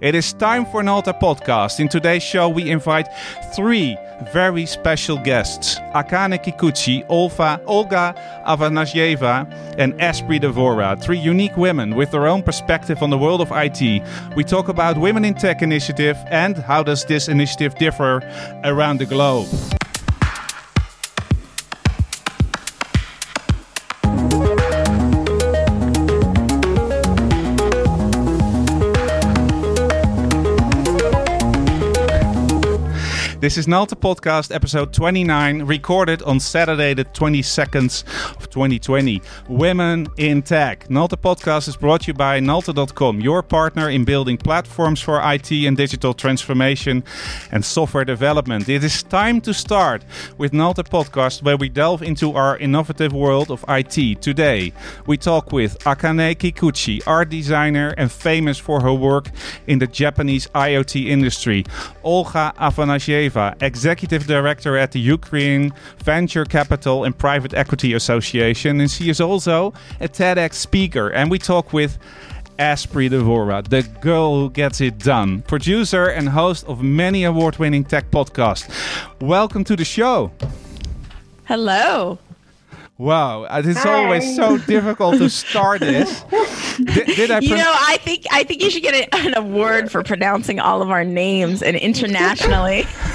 [0.00, 1.80] It is time for an Alta podcast.
[1.80, 3.08] In today's show, we invite
[3.52, 3.96] three
[4.32, 8.14] very special guests Akane Kikuchi, Olfa, Olga
[8.46, 11.02] Afanasieva, and Espree Devora.
[11.02, 14.04] Three unique women with their own perspective on the world of IT.
[14.36, 18.20] We talk about Women in Tech initiative and how does this initiative differ
[18.62, 19.48] around the globe.
[33.40, 38.02] This is Nalta Podcast, episode 29, recorded on Saturday, the 22nd
[38.36, 39.22] of 2020.
[39.48, 40.90] Women in Tech.
[40.90, 45.52] Nalta Podcast is brought to you by Nalta.com, your partner in building platforms for IT
[45.52, 47.04] and digital transformation
[47.52, 48.68] and software development.
[48.68, 50.04] It is time to start
[50.36, 54.20] with Nalta Podcast, where we delve into our innovative world of IT.
[54.20, 54.72] Today,
[55.06, 59.30] we talk with Akane Kikuchi, art designer and famous for her work
[59.68, 61.64] in the Japanese IoT industry.
[62.02, 65.72] Olga Afanasieva Executive Director at the Ukraine
[66.04, 68.80] Venture Capital and Private Equity Association.
[68.80, 71.08] And she is also a TEDx speaker.
[71.08, 71.98] And we talk with
[72.58, 77.84] Espree Devora, the girl who gets it done, producer and host of many award winning
[77.84, 78.68] tech podcasts.
[79.20, 80.32] Welcome to the show.
[81.44, 82.18] Hello.
[82.98, 86.22] Wow, uh, it's always so difficult to start this.
[86.78, 87.38] Did, did I?
[87.40, 90.90] you know, I think I think you should get an award for pronouncing all of
[90.90, 92.82] our names and internationally.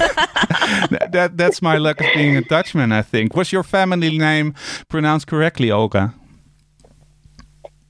[1.10, 2.92] that that's my luck of being a Dutchman.
[2.92, 3.34] I think.
[3.34, 4.54] Was your family name
[4.88, 6.14] pronounced correctly, Olga?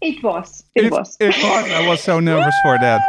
[0.04, 0.64] It was.
[0.74, 1.16] It, it, was.
[1.18, 1.70] It was.
[1.70, 3.00] I was so nervous for that.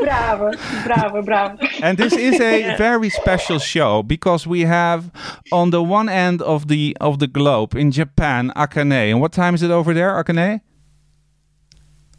[0.00, 0.52] Bravo,
[0.86, 1.58] bravo, bravo.
[1.82, 5.10] And this is a very special show because we have
[5.52, 9.10] on the one end of the of the globe in Japan, Akane.
[9.10, 10.60] And what time is it over there, Akane?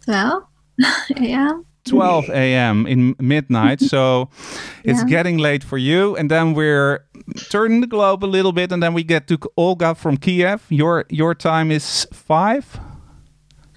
[0.06, 0.44] 12
[1.18, 1.66] a.m.
[1.86, 2.86] 12 a.m.
[2.86, 3.80] in midnight.
[3.82, 4.30] So
[4.84, 5.08] it's yeah.
[5.08, 6.16] getting late for you.
[6.16, 7.06] And then we're
[7.50, 8.72] turning the globe a little bit.
[8.72, 10.66] And then we get to Olga from Kiev.
[10.70, 12.91] Your your time is 5?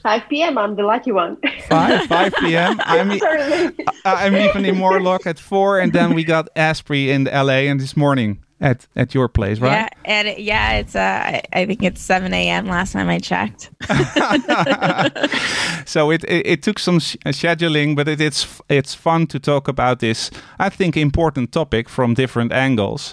[0.04, 0.59] 5 p.m.
[0.59, 1.38] I'm the lucky one.
[1.69, 2.78] 5, 5 p.m.
[2.84, 3.19] I'm,
[4.04, 5.81] I'm even in more luck at 4.
[5.81, 9.72] And then we got Espree in LA and this morning at at your place, right?
[9.72, 12.66] Yeah, and it, yeah, it's uh, I think it's seven a.m.
[12.66, 13.69] last time I checked.
[15.88, 19.69] so it, it, it took some sh- scheduling, but it, it's it's fun to talk
[19.69, 20.31] about this.
[20.59, 23.12] I think important topic from different angles,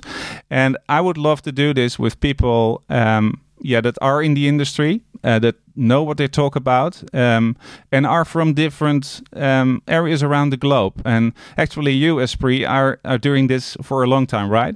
[0.49, 2.83] and I would love to do this with people.
[2.89, 7.55] Um, yeah, that are in the industry, uh, that know what they talk about, um,
[7.91, 11.01] and are from different um, areas around the globe.
[11.05, 14.75] And actually, you, Espree, are, are doing this for a long time, right?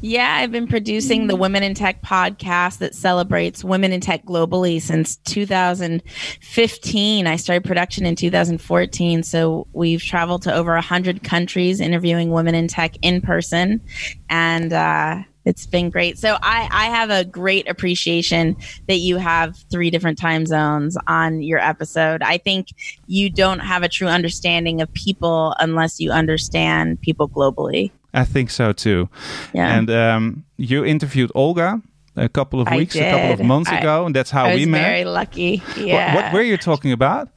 [0.00, 4.80] Yeah, I've been producing the Women in Tech podcast that celebrates women in tech globally
[4.80, 7.26] since 2015.
[7.26, 9.22] I started production in 2014.
[9.22, 13.80] So we've traveled to over 100 countries interviewing women in tech in person.
[14.28, 16.18] And, uh, it's been great.
[16.18, 18.56] So I, I have a great appreciation
[18.88, 22.20] that you have three different time zones on your episode.
[22.22, 22.68] I think
[23.06, 27.92] you don't have a true understanding of people unless you understand people globally.
[28.16, 29.08] I think so too.
[29.52, 29.76] Yeah.
[29.76, 31.82] And um, you interviewed Olga
[32.16, 34.82] a couple of weeks, a couple of months I, ago, and that's how we met.
[34.82, 35.62] Very lucky.
[35.76, 36.14] Yeah.
[36.14, 37.28] What, what were you talking about?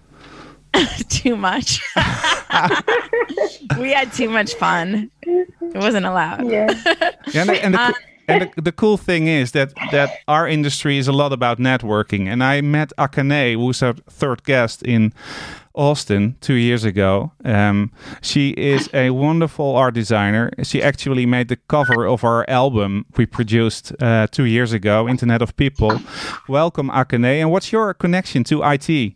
[1.10, 1.82] too much.
[3.78, 5.12] we had too much fun.
[5.22, 6.50] It wasn't allowed.
[6.50, 6.72] Yeah.
[7.34, 7.94] yeah and the, and the, uh,
[8.28, 12.28] and the, the, cool thing is that that our industry is a lot about networking.
[12.28, 15.14] And I met Akane, who's our third guest in
[15.80, 17.32] Austin two years ago.
[17.46, 17.92] Um,
[18.22, 20.52] she is a wonderful art designer.
[20.62, 25.42] She actually made the cover of our album we produced uh, two years ago, Internet
[25.42, 26.02] of People.
[26.50, 27.40] Welcome, Akane.
[27.40, 29.16] And what's your connection to IT?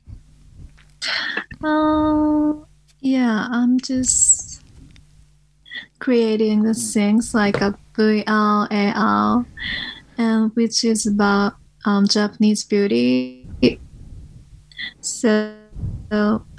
[1.61, 2.53] Uh,
[3.01, 4.63] yeah, I'm just
[5.99, 9.45] creating the things like a VR, AR,
[10.17, 13.49] and which is about um, Japanese beauty.
[15.01, 15.53] So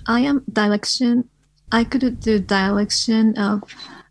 [0.06, 1.28] I am direction.
[1.72, 3.62] I could do direction of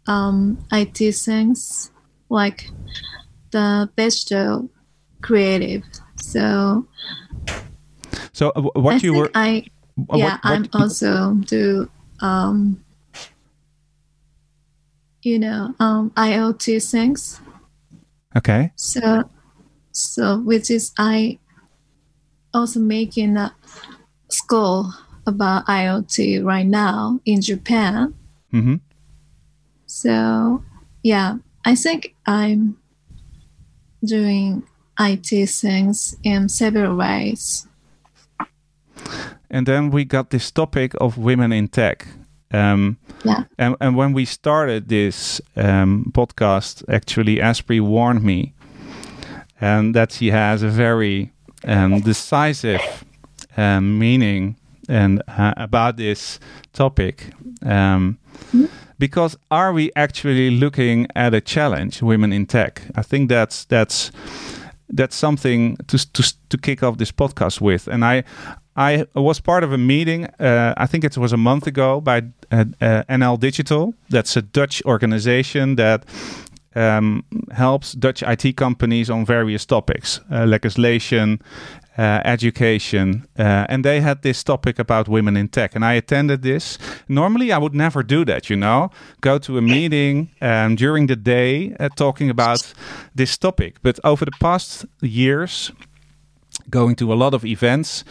[0.08, 1.92] um, IT things
[2.30, 2.70] like
[3.52, 4.70] the digital
[5.22, 5.84] creative.
[6.18, 6.88] So,
[8.34, 9.32] so uh, what I you were?
[9.34, 12.84] I yeah, what, what, I'm also do um,
[15.22, 17.40] you know um, IoT things.
[18.36, 18.72] Okay.
[18.76, 19.30] So,
[19.92, 21.38] so which is I
[22.54, 23.56] also making a
[24.30, 24.92] school
[25.26, 28.14] about IoT right now in Japan.
[28.54, 28.76] Mm-hmm.
[29.86, 30.64] So,
[31.04, 32.78] yeah, I think I'm
[34.04, 34.64] doing
[35.00, 37.68] IT things in several ways.
[39.50, 42.08] And then we got this topic of women in tech.
[42.52, 43.46] Um, Yeah.
[43.58, 48.54] And, and when we started this um, podcast, actually, Espree warned me
[49.62, 51.32] and that she has a very
[51.66, 53.06] um, decisive
[53.56, 54.58] um, meaning
[54.90, 56.40] and uh, about this
[56.74, 57.32] topic.
[57.66, 58.18] Um,
[59.00, 62.82] because are we actually looking at a challenge, women in tech?
[62.96, 64.12] I think that's that's
[64.90, 67.88] that's something to to to kick off this podcast with.
[67.88, 68.24] And I
[68.76, 70.26] I was part of a meeting.
[70.40, 73.94] Uh, I think it was a month ago by uh, uh, NL Digital.
[74.10, 76.06] That's a Dutch organization that
[76.76, 81.40] um, helps Dutch IT companies on various topics, uh, legislation,
[81.98, 86.42] uh, education, uh, and they had this topic about women in tech, and I attended
[86.42, 86.78] this.
[87.08, 88.90] Normally, I would never do that, you know,
[89.22, 92.74] go to a meeting um, during the day uh, talking about
[93.14, 93.76] this topic.
[93.84, 95.72] But over the past years,
[96.70, 98.04] going to a lot of events,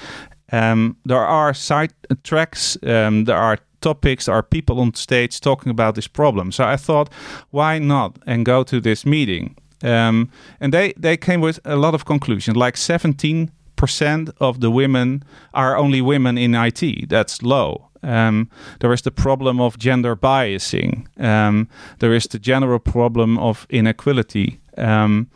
[0.53, 1.93] um, there are side
[2.23, 6.53] tracks, um, there are topics, there are people on stage talking about this problem.
[6.53, 7.13] So I thought,
[7.51, 9.57] why not and go to this meeting?
[9.83, 10.31] Um,
[10.61, 13.51] and they, they came with a lot of conclusions, like 17
[13.83, 17.09] percent of the women are only women in IT.
[17.09, 17.89] That's low.
[18.05, 18.49] Um,
[18.79, 21.07] there is the problem of gender biasing.
[21.19, 21.69] Um,
[21.99, 24.61] there is the general problem of inequality.
[24.79, 25.27] Um,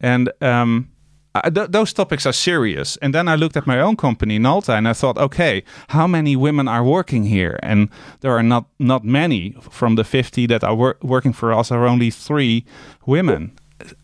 [0.00, 0.88] and um,
[1.34, 2.98] I, th- those topics are serious.
[3.02, 6.36] And then I looked at my own company, Nalta, and I thought, okay, how many
[6.36, 7.58] women are working here?
[7.62, 7.88] And
[8.20, 9.56] there are not not many.
[9.70, 12.64] From the 50 that are wor- working for us, are only three
[13.06, 13.50] women.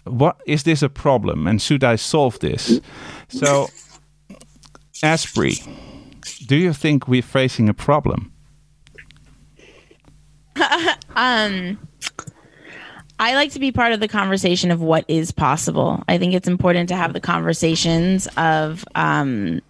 [0.04, 1.46] What is this a problem?
[1.46, 2.80] And should I solve this?
[3.28, 3.68] So,
[5.02, 5.66] Espree,
[6.46, 8.32] do you think we're facing a problem?
[11.16, 11.78] um
[13.20, 16.02] I like to be part of the conversation of what is possible.
[16.06, 19.60] I think it's important to have the conversations of um,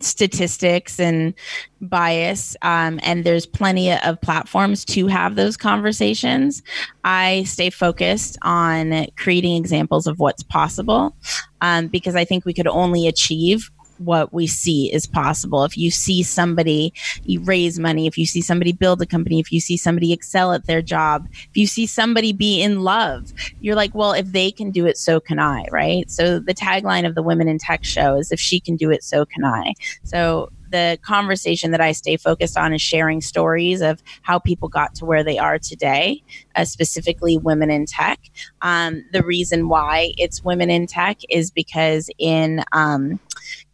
[0.00, 1.34] statistics and
[1.80, 6.62] bias, um, and there's plenty of platforms to have those conversations.
[7.04, 11.14] I stay focused on creating examples of what's possible
[11.60, 13.70] um, because I think we could only achieve
[14.00, 15.64] what we see is possible.
[15.64, 16.92] If you see somebody
[17.24, 20.52] you raise money, if you see somebody build a company, if you see somebody excel
[20.52, 24.50] at their job, if you see somebody be in love, you're like, well, if they
[24.50, 26.10] can do it, so can I, right?
[26.10, 29.04] So the tagline of the Women in Tech show is if she can do it,
[29.04, 29.74] so can I.
[30.02, 34.94] So the conversation that I stay focused on is sharing stories of how people got
[34.96, 36.22] to where they are today,
[36.56, 38.20] uh, specifically women in tech.
[38.62, 43.20] Um, the reason why it's women in tech is because in um,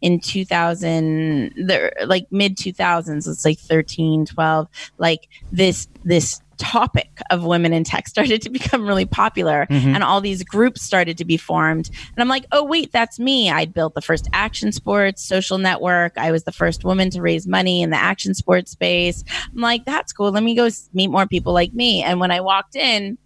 [0.01, 4.67] in 2000 the like mid 2000s it's like 13 12
[4.97, 9.93] like this this topic of women in tech started to become really popular Mhm.
[9.95, 11.89] and all these groups started to be formed.
[11.89, 13.49] And i'm like oh wait that's me.
[13.49, 16.13] I built the first action sports social network.
[16.17, 19.23] I was the first woman to raise money in the action sports space.
[19.53, 20.31] I'm like that's cool.
[20.31, 22.03] Let me go meet more people like me.
[22.03, 23.17] And when i walked in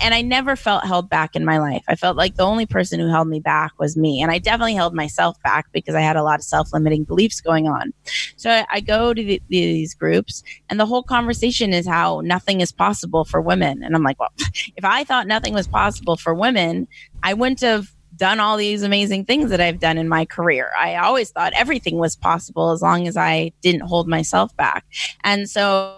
[0.00, 1.84] and I never felt held back in my life.
[1.88, 4.20] I felt like the only person who held me back was me.
[4.20, 7.40] And I definitely held myself back because I had a lot of self limiting beliefs
[7.40, 7.92] going on.
[8.36, 12.60] So I, I go to the, these groups, and the whole conversation is how nothing
[12.60, 13.82] is possible for women.
[13.82, 14.32] And I'm like, well,
[14.76, 16.88] if I thought nothing was possible for women,
[17.22, 17.88] I wouldn't have
[18.18, 20.70] done all these amazing things that I've done in my career.
[20.76, 24.84] I always thought everything was possible as long as I didn't hold myself back.
[25.24, 25.94] And so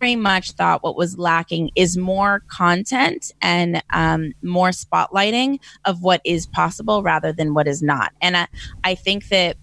[0.00, 6.20] very much thought what was lacking is more content and um, more spotlighting of what
[6.24, 8.12] is possible rather than what is not.
[8.20, 8.48] And I,
[8.82, 9.56] I think that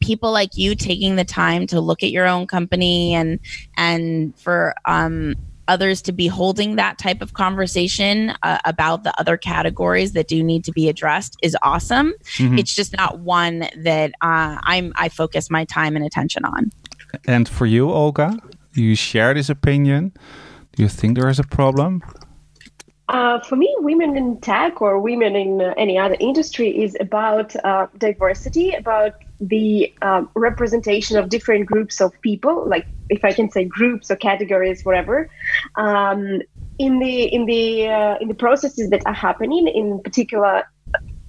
[0.00, 3.40] people like you taking the time to look at your own company and
[3.78, 5.34] and for um,
[5.68, 10.44] others to be holding that type of conversation uh, about the other categories that do
[10.44, 12.12] need to be addressed is awesome.
[12.36, 12.58] Mhm.
[12.58, 16.70] It's just not one that uh, I'm I focus my time and attention on.
[17.26, 18.38] And for you, Olga,
[18.76, 20.12] do you share this opinion?
[20.72, 22.02] Do you think there is a problem?
[23.08, 27.56] Uh, for me, women in tech or women in uh, any other industry is about
[27.64, 33.50] uh, diversity, about the um, representation of different groups of people, like if I can
[33.50, 35.30] say groups or categories, whatever,
[35.76, 36.42] um,
[36.78, 39.68] in the in the uh, in the processes that are happening.
[39.68, 40.64] In particular,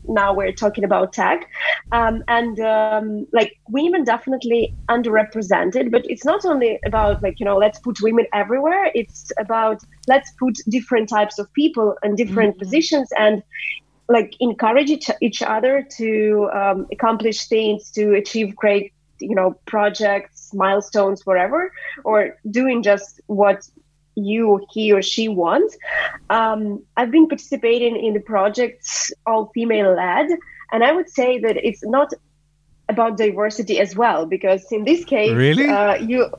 [0.07, 1.47] now we're talking about tech,
[1.91, 5.91] um, and um, like women definitely underrepresented.
[5.91, 8.91] But it's not only about like you know let's put women everywhere.
[8.95, 12.59] It's about let's put different types of people in different Mhm.
[12.59, 13.43] positions and
[14.09, 20.53] like encourage each, each other to um, accomplish things to achieve great you know projects
[20.53, 21.71] milestones whatever
[22.03, 23.67] or doing just what
[24.17, 25.77] you he or she wants
[26.29, 30.27] um, i've been participating in the projects all female led
[30.71, 32.11] and i would say that it's not
[32.89, 35.67] about diversity as well because in this case Really?
[35.69, 36.29] uh, you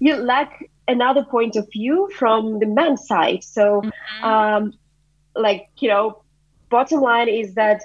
[0.00, 0.50] you lack
[0.88, 3.42] another point of view from the men's side.
[3.44, 4.24] So, Mhm.
[4.24, 4.72] um,
[5.36, 6.22] like you know,
[6.70, 7.82] bottom line is that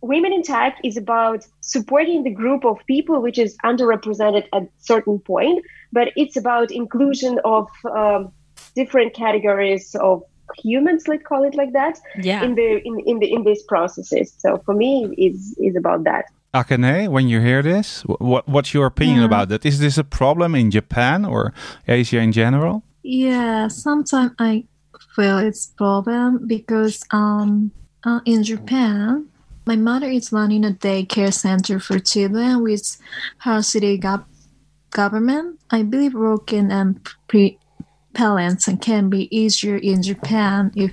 [0.00, 5.18] women in tech is about supporting the group of people which is underrepresented at certain
[5.18, 8.32] point, but it's about inclusion of um,
[8.80, 10.22] different categories of
[10.64, 11.94] humans, let's call it like that,
[12.28, 12.42] yeah.
[12.46, 14.26] in the in, in the in these processes.
[14.42, 14.90] So for me,
[15.26, 16.24] is is about that.
[16.54, 17.86] Akane, when you hear this,
[18.32, 19.30] what what's your opinion Yeah.
[19.32, 19.60] about that?
[19.70, 21.52] Is this a problem in Japan or
[21.86, 22.82] Asia in general?
[23.02, 24.64] Yeah, sometimes I
[25.14, 27.70] feel it's problem because um
[28.08, 29.26] uh, in Japan,
[29.70, 32.86] my mother is running a daycare center for children with
[33.44, 34.24] her city gov-
[34.90, 35.46] government.
[35.70, 36.90] I believe working and
[37.28, 37.58] pre
[38.18, 40.90] parents can be easier in Japan if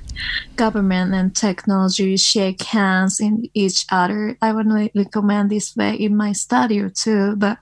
[0.55, 4.37] government and technology shake hands in each other.
[4.43, 7.57] I would recommend this way in my study too, but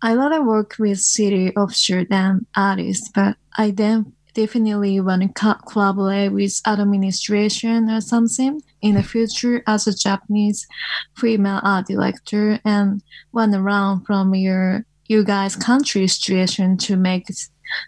[0.00, 5.66] I rather work with city officer than artists, but I then definitely want to co-
[5.66, 10.68] collaborate with administration or something in the future as a Japanese
[11.16, 17.26] female art director and one around from your you guys country situation to make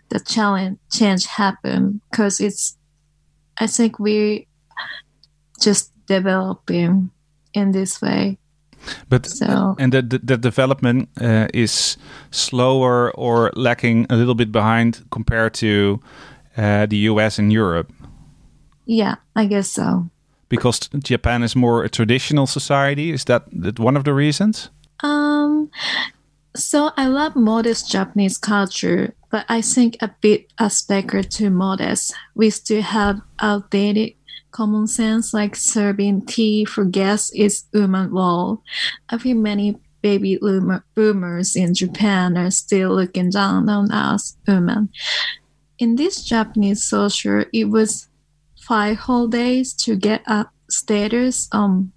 [0.09, 2.77] the challenge change happen because it's
[3.59, 4.47] I think we
[5.61, 7.11] just developing
[7.55, 8.39] in this way.
[9.09, 11.97] But So and the the, the development uh, is
[12.31, 16.01] slower or lacking a little bit behind compared to
[16.57, 17.93] uh, the US and Europe
[18.87, 20.09] yeah, I guess so.
[20.49, 23.11] because Japan is more a traditional society.
[23.11, 24.71] Is that, that one of the reasons?
[25.03, 25.71] Um,
[26.55, 32.15] so I love modest Japanese culture, but I think a bit a aspect too modest.
[32.35, 34.15] We still have outdated
[34.51, 38.63] common sense, like serving tea for guests is woman role.
[39.11, 40.41] I feel many baby
[40.95, 44.89] boomers in Japan are still looking down on us women.
[45.79, 48.09] In this Japanese social, it was
[48.59, 51.93] five whole days to get a status um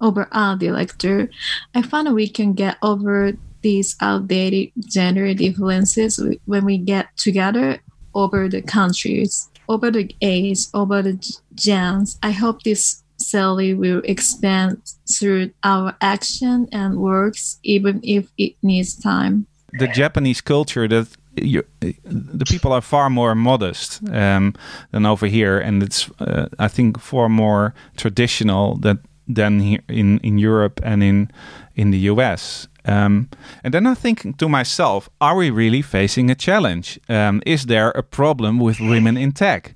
[0.00, 1.30] over art director.
[1.76, 7.78] I found we can get over these outdated gender differences when we get together
[8.14, 11.14] over the countries, over the age, over the
[11.54, 12.18] gens.
[12.22, 18.94] I hope this salary will expand through our action and works, even if it needs
[18.94, 19.46] time.
[19.78, 24.54] the Japanese culture that you, the people are far more modest um,
[24.90, 30.18] than over here, and it's uh, I think far more traditional that than here in
[30.18, 31.30] in Europe and in
[31.74, 32.68] in the US.
[32.84, 33.28] Um,
[33.62, 36.98] and then I think to myself, are we really facing a challenge?
[37.08, 39.74] Um, is there a problem with women in tech?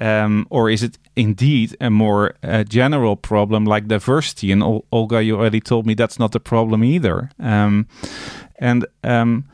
[0.00, 4.50] Um, or is it indeed a more uh, general problem like diversity?
[4.50, 7.30] And Ol- Olga, you already told me that's not the problem either.
[7.38, 7.86] Um,
[8.58, 9.44] and um,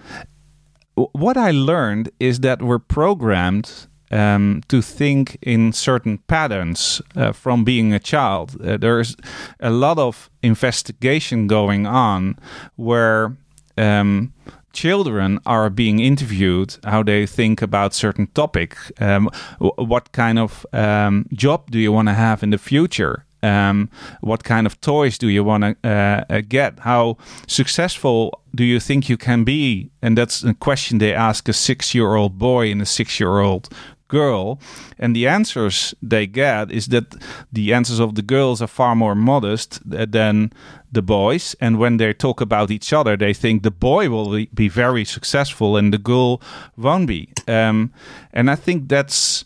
[0.96, 7.32] w- what I learned is that we're programmed um, to think in certain patterns uh,
[7.32, 8.60] from being a child.
[8.60, 9.16] Uh, there's
[9.60, 12.38] a lot of investigation going on
[12.76, 13.36] where
[13.76, 14.32] um,
[14.72, 18.76] children are being interviewed how they think about certain topic.
[19.00, 23.24] Um, what kind of um, job do you want to have in the future?
[23.42, 26.80] Um, what kind of toys do you want to uh, uh, get?
[26.80, 29.90] How successful do you think you can be?
[30.02, 33.68] And that's a question they ask a six-year-old boy and a six-year-old
[34.08, 34.58] girl
[34.98, 37.14] and the answers they get is that
[37.52, 40.52] the answers of the girls are far more modest than
[40.92, 44.48] the boys and when they talk about each other they think the boy will be-
[44.54, 46.40] be very successful and the girl
[46.76, 47.28] won't be.
[47.48, 47.92] Um,
[48.32, 49.44] and i think that's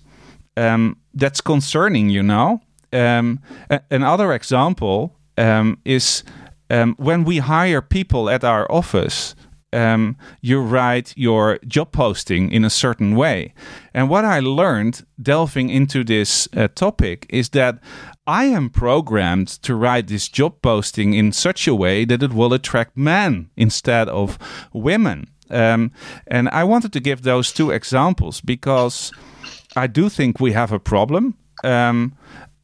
[0.56, 2.60] um, that's concerning you know?
[2.92, 3.40] Um,
[3.70, 6.22] a- another example um, is
[6.70, 9.34] um, when we hire people at our office
[9.72, 13.54] um, you write your job posting in a certain way.
[13.94, 17.78] And what I learned delving into this uh, topic is that
[18.26, 22.52] I am programmed to write this job posting in such a way that it will
[22.52, 24.38] attract men instead of
[24.72, 25.30] women.
[25.50, 25.90] Um,
[26.26, 29.10] and I wanted to give those two examples because
[29.74, 31.34] I do think we have a problem.
[31.64, 32.16] Um,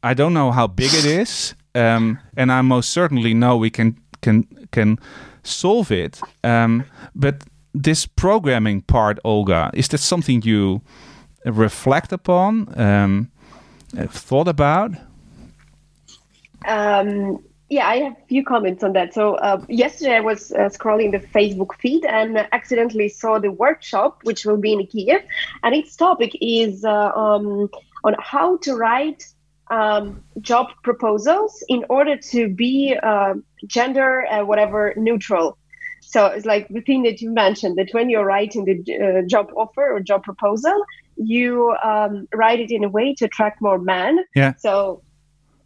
[0.02, 3.96] I don't know how big it is, um, and I most certainly know we can
[4.22, 4.98] can can
[5.46, 6.20] solve it.
[6.44, 6.84] Um,
[7.14, 10.82] but this programming part, Olga, is that something you
[11.44, 13.30] reflect upon, um,
[14.08, 14.92] thought about?
[16.66, 19.12] Um, yeah, I have a few comments on that.
[19.12, 24.20] So uh, yesterday I was uh, scrolling the Facebook feed and accidentally saw the workshop,
[24.22, 25.22] which will be in Kiev,
[25.62, 27.68] and its topic is uh, um,
[28.04, 29.26] on how to write
[29.68, 33.34] um, job proposals in order to be uh,
[33.66, 35.58] gender uh, whatever neutral.
[36.00, 39.50] so it's like the thing that you mentioned that when you're writing the uh, job
[39.56, 40.78] offer or job proposal,
[41.16, 44.24] you um, write it in a way to attract more men.
[44.34, 44.54] Yeah.
[44.56, 45.02] So,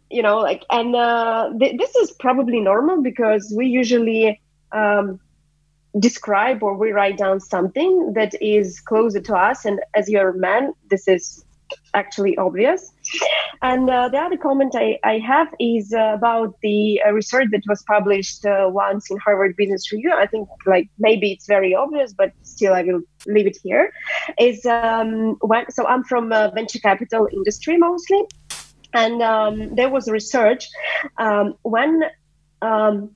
[0.09, 4.41] you know, like, and uh, th- this is probably normal because we usually
[4.71, 5.19] um,
[5.99, 9.65] describe or we write down something that is closer to us.
[9.65, 11.45] And as you're a man, this is
[11.93, 12.93] actually obvious.
[13.61, 17.61] And uh, the other comment I, I have is uh, about the uh, research that
[17.67, 20.11] was published uh, once in Harvard Business Review.
[20.13, 23.93] I think like maybe it's very obvious, but still I will leave it here.
[24.39, 28.23] Is um, when, so I'm from uh, venture capital industry mostly,
[28.93, 30.67] and um, there was research
[31.17, 32.03] um, when
[32.61, 33.11] um,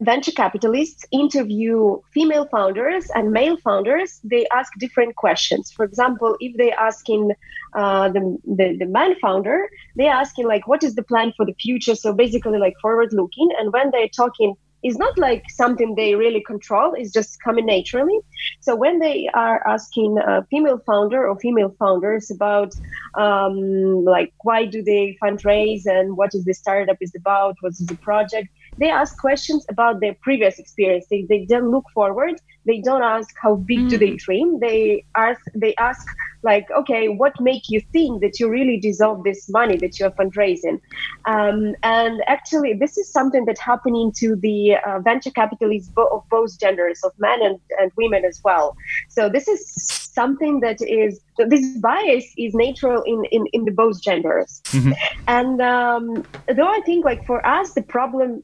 [0.00, 5.70] venture capitalists interview female founders and male founders, they ask different questions.
[5.70, 7.32] For example, if they asking
[7.74, 11.54] uh, the, the, the man founder, they asking like, what is the plan for the
[11.54, 11.94] future?
[11.94, 13.50] So basically like forward looking.
[13.58, 18.18] And when they're talking is not like something they really control it's just coming naturally
[18.60, 22.72] so when they are asking a female founder or female founders about
[23.14, 27.86] um, like why do they fundraise and what is the startup is about what is
[27.86, 28.48] the project
[28.78, 31.06] they ask questions about their previous experience.
[31.10, 32.40] They, they don't look forward.
[32.66, 33.90] They don't ask how big mm.
[33.90, 34.18] do they mm.
[34.18, 34.60] dream.
[34.60, 36.06] They ask they ask
[36.42, 40.10] like, okay, what make you think that you really deserve this money that you are
[40.12, 40.80] fundraising?
[41.26, 46.22] Um, and actually, this is something that happening to the uh, venture capitalists bo- of
[46.30, 48.76] both genders, of men and, and women as well.
[49.08, 54.02] So this is something that is this bias is natural in in, in the both
[54.02, 54.60] genders.
[54.66, 54.92] Mm-hmm.
[55.28, 56.24] And um,
[56.54, 58.42] though I think like for us the problem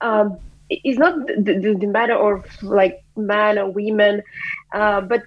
[0.00, 0.38] um,
[0.70, 4.22] it's not the, the, the, matter of like man or women,
[4.72, 5.22] uh, but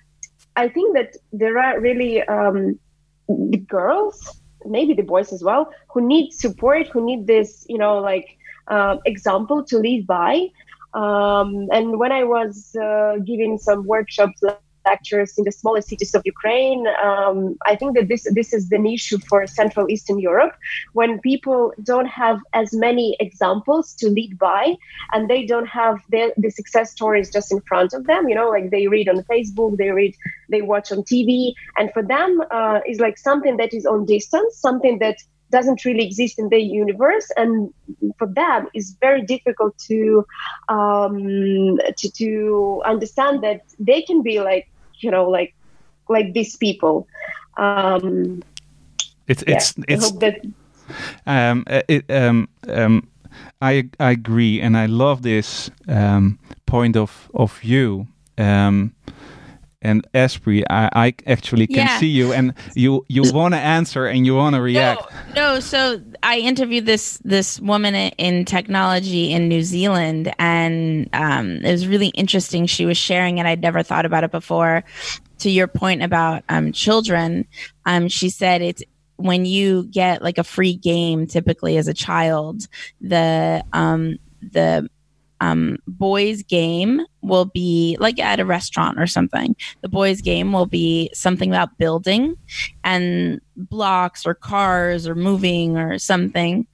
[0.56, 2.80] I think that there are really um,
[3.28, 8.00] the girls, maybe the boys as well, who need support, who need this, you know,
[8.00, 10.48] like uh, example to lead by.
[10.94, 14.42] Um, and when I was uh, giving some workshops
[14.91, 16.82] lectures in the smaller cities of Ukraine.
[17.08, 17.38] Um,
[17.72, 20.53] I think that this this is an issue for Central Eastern Europe
[21.00, 21.60] when people
[21.91, 24.63] don't have as many examples to lead by,
[25.13, 28.21] and they don't have the, the success stories just in front of them.
[28.30, 30.13] You know, like they read on Facebook, they read,
[30.54, 31.30] they watch on TV,
[31.78, 35.17] and for them uh, is like something that is on distance, something that
[35.50, 37.73] doesn't really exist in the universe and
[38.17, 40.26] for them it's very difficult to
[40.69, 44.67] um to, to understand that they can be like
[45.00, 45.54] you know like
[46.10, 47.08] like these people
[47.58, 48.42] um
[49.28, 50.42] it's it's yeah, it's that...
[51.26, 53.08] um uh, it um um
[53.62, 58.08] I, I agree, and I love this um, point of of view.
[58.38, 58.94] Um,
[59.82, 62.00] and Espree, I, I actually can yeah.
[62.00, 65.04] see you, and you you want to answer and you want to react.
[65.36, 71.58] No, no, so I interviewed this this woman in technology in New Zealand, and um,
[71.63, 72.66] it was really interesting.
[72.66, 74.84] She was sharing and I'd never thought about it before.
[75.40, 77.46] To your point about um, children,
[77.86, 78.82] um, she said it's
[79.18, 82.68] when you get like a free game, typically as a child,
[83.02, 84.90] the um, the
[85.39, 89.56] um, boys' game will be like at a restaurant or something.
[89.82, 92.36] The boys' game will be something about building
[92.84, 96.65] and blocks or cars or moving or something.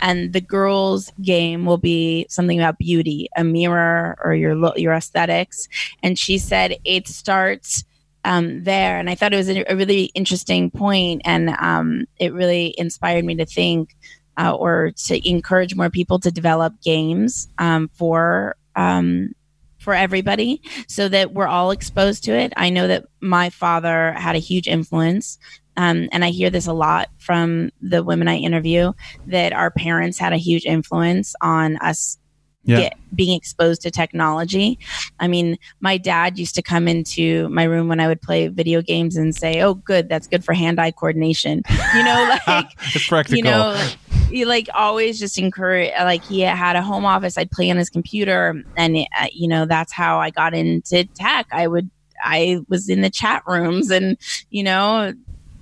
[0.00, 5.68] And the girls' game will be something about beauty, a mirror or your your aesthetics.
[6.02, 7.84] And she said it starts
[8.24, 8.98] um, there.
[8.98, 13.24] And I thought it was a, a really interesting point, and um, it really inspired
[13.24, 13.96] me to think
[14.36, 19.34] uh, or to encourage more people to develop games um, for um,
[19.78, 22.52] for everybody so that we're all exposed to it.
[22.56, 25.38] I know that my father had a huge influence.
[25.76, 28.92] Um, and I hear this a lot from the women I interview
[29.26, 32.18] that our parents had a huge influence on us
[32.64, 32.80] yeah.
[32.80, 34.78] Get, being exposed to technology.
[35.18, 38.82] I mean, my dad used to come into my room when I would play video
[38.82, 41.62] games and say, "Oh, good, that's good for hand-eye coordination."
[41.94, 43.36] You know, like it's practical.
[43.36, 43.88] You know,
[44.32, 45.92] he like always just encourage.
[45.98, 47.38] Like he had a home office.
[47.38, 51.46] I'd play on his computer, and uh, you know that's how I got into tech.
[51.52, 51.90] I would
[52.22, 54.16] I was in the chat rooms, and
[54.50, 55.12] you know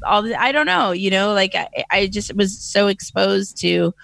[0.07, 3.95] all the, I don't know, you know, like I, I just was so exposed to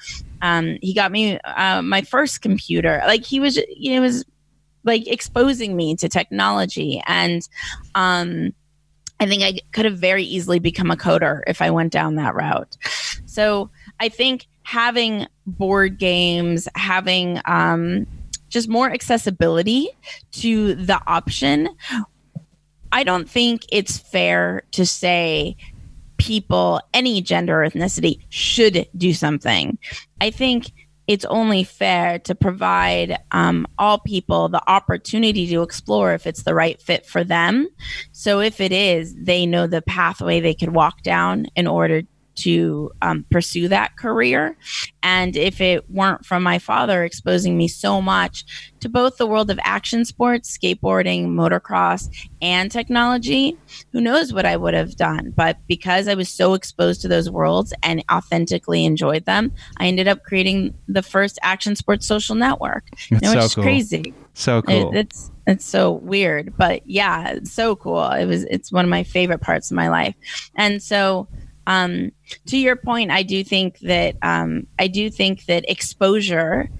[0.42, 3.02] um, he got me uh, my first computer.
[3.06, 4.24] Like he was, you know, was
[4.84, 7.46] like exposing me to technology, and
[7.94, 8.52] um,
[9.18, 12.34] I think I could have very easily become a coder if I went down that
[12.34, 12.76] route.
[13.24, 18.04] So I think having board games, having um,
[18.48, 19.88] just more accessibility
[20.32, 21.68] to the option.
[22.90, 25.56] I don't think it's fair to say
[26.16, 29.78] people, any gender or ethnicity, should do something.
[30.20, 30.72] I think
[31.06, 36.54] it's only fair to provide um, all people the opportunity to explore if it's the
[36.54, 37.68] right fit for them.
[38.10, 42.02] So if it is, they know the pathway they could walk down in order
[42.36, 44.56] to um, pursue that career.
[45.02, 48.44] And if it weren't from my father exposing me so much
[48.80, 52.08] to both the world of action sports, skateboarding, motocross,
[52.42, 53.56] and technology,
[53.92, 55.32] who knows what I would have done.
[55.34, 60.08] But because I was so exposed to those worlds and authentically enjoyed them, I ended
[60.08, 62.84] up creating the first action sports social network.
[62.92, 63.64] It's you know, so cool.
[63.64, 64.14] crazy.
[64.34, 64.92] So cool.
[64.92, 68.10] It, it's it's so weird, but yeah, it's so cool.
[68.10, 70.14] It was it's one of my favorite parts of my life,
[70.56, 71.28] and so
[71.66, 72.12] um,
[72.46, 76.70] to your point, I do think that um, I do think that exposure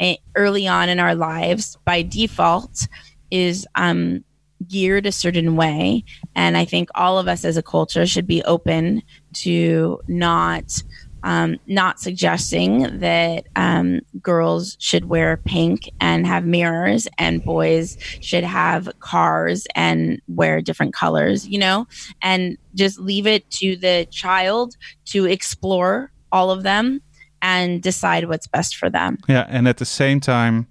[0.00, 2.86] eh, early on in our lives by default
[3.30, 4.24] is um,
[4.68, 6.04] geared a certain way,
[6.34, 9.02] and I think all of us as a culture should be open
[9.34, 10.82] to not
[11.26, 18.44] um, not suggesting that um, girls should wear pink and have mirrors and boys should
[18.44, 21.88] have cars and wear different colors, you know,
[22.22, 27.02] and just leave it to the child to explore all of them
[27.42, 29.18] and decide what's best for them.
[29.28, 30.68] Yeah, and at the same time,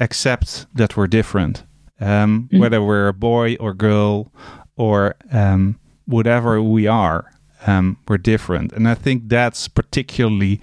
[0.00, 1.64] accept that we're different.
[2.00, 4.32] Um, Whether we're a boy or girl
[4.74, 7.30] or um, whatever we are,
[7.66, 8.72] um, we're different.
[8.72, 10.60] And I think that's particularly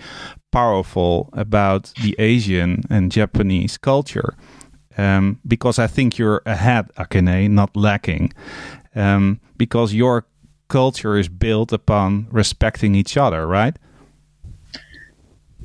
[0.52, 4.36] powerful about the Asian and Japanese culture.
[4.98, 8.34] Um, because I think you're ahead, Akane, not lacking.
[8.96, 10.26] Um, because your
[10.68, 13.78] culture is built upon respecting each other, right?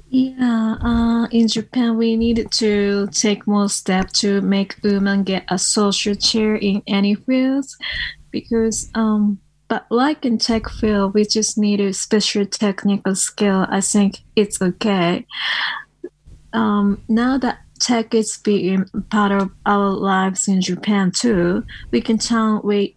[0.08, 5.58] Yeah, uh, in Japan, we needed to take more steps to make women get a
[5.58, 7.76] social chair in any fields,
[8.30, 9.40] because um,
[9.74, 13.66] but like in tech field, we just need a special technical skill.
[13.68, 15.26] I think it's okay.
[16.52, 22.18] Um, now that tech is being part of our lives in Japan too, we can
[22.18, 22.96] turn weight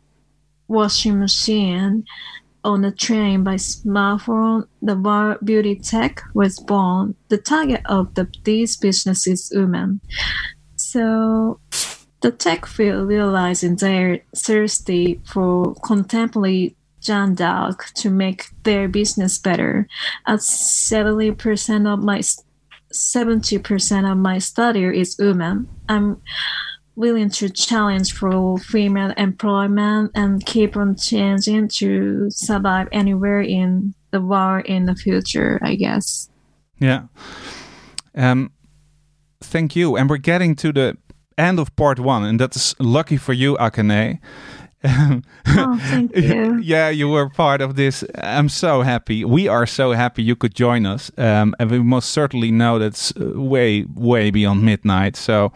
[0.67, 2.05] washing machine
[2.63, 7.15] on the train by smartphone, the Bar Beauty Tech was born.
[7.29, 9.99] The target of the, these businesses is women.
[10.75, 11.59] So
[12.21, 19.87] the tech field realizing their thirsty for contemporary John Dark to make their business better.
[20.25, 22.21] At seventy percent of my
[22.91, 25.69] seventy percent of my study is women.
[25.87, 26.21] I'm
[26.95, 34.19] willing to challenge for female employment and keep on changing to survive anywhere in the
[34.19, 36.29] world in the future, I guess.
[36.79, 37.03] Yeah.
[38.15, 38.51] Um,
[39.41, 39.95] thank you.
[39.95, 40.97] And we're getting to the
[41.37, 44.19] end of part one, and that's lucky for you, Akane.
[44.83, 45.21] oh,
[45.81, 46.57] thank you.
[46.63, 48.03] yeah, you were part of this.
[48.15, 49.25] I'm so happy.
[49.25, 51.11] We are so happy you could join us.
[51.17, 55.15] Um, and we most certainly know that's way, way beyond midnight.
[55.15, 55.51] So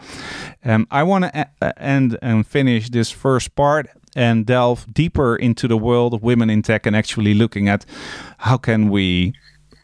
[0.64, 5.66] um, I want to a- end and finish this first part and delve deeper into
[5.68, 7.86] the world of women in tech and actually looking at
[8.38, 9.32] how can we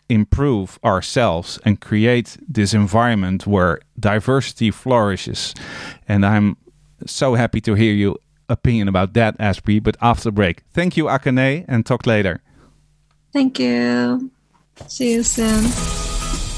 [0.09, 5.55] improve ourselves and create this environment where diversity flourishes.
[6.09, 6.57] And I'm
[7.07, 8.16] so happy to hear your
[8.49, 10.62] opinion about that, Espree, but after break.
[10.73, 12.40] Thank you, Akane, and talk later.
[13.33, 14.31] Thank you.
[14.87, 15.64] See you soon.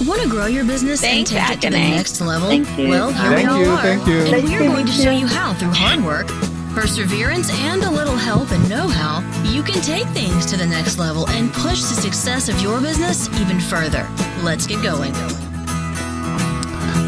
[0.06, 2.48] Want to grow your business Thanks, and take it to the next level?
[2.48, 2.88] Thank you.
[2.88, 3.82] Well, here Thank we you, are.
[3.82, 4.18] thank you.
[4.20, 5.18] And Thank we're you, going to show you.
[5.20, 6.28] you how through hard work,
[6.74, 11.28] perseverance, and a little help and know-how, you can take things to the next level
[11.30, 14.09] and push the success of your business even further.
[14.42, 15.12] Let's get going.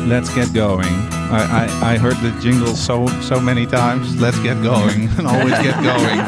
[0.09, 0.93] Let's get going.
[1.33, 4.21] I, I, I heard the jingle so so many times.
[4.21, 6.19] Let's get going and always get going.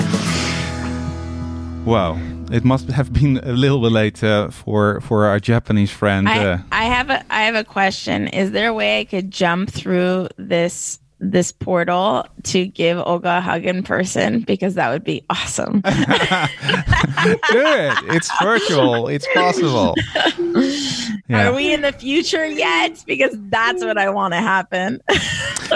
[1.85, 2.18] Wow,
[2.51, 6.29] it must have been a little bit late uh, for for our Japanese friend.
[6.29, 8.29] I, uh, I have a I have a question.
[8.29, 13.40] Is there a way I could jump through this this portal to give Olga a
[13.40, 14.40] hug in person?
[14.40, 15.80] Because that would be awesome.
[15.84, 17.98] do it.
[18.14, 19.08] It's virtual.
[19.08, 19.94] It's possible.
[21.28, 21.48] Yeah.
[21.48, 23.02] Are we in the future yet?
[23.06, 25.00] Because that's what I want to happen.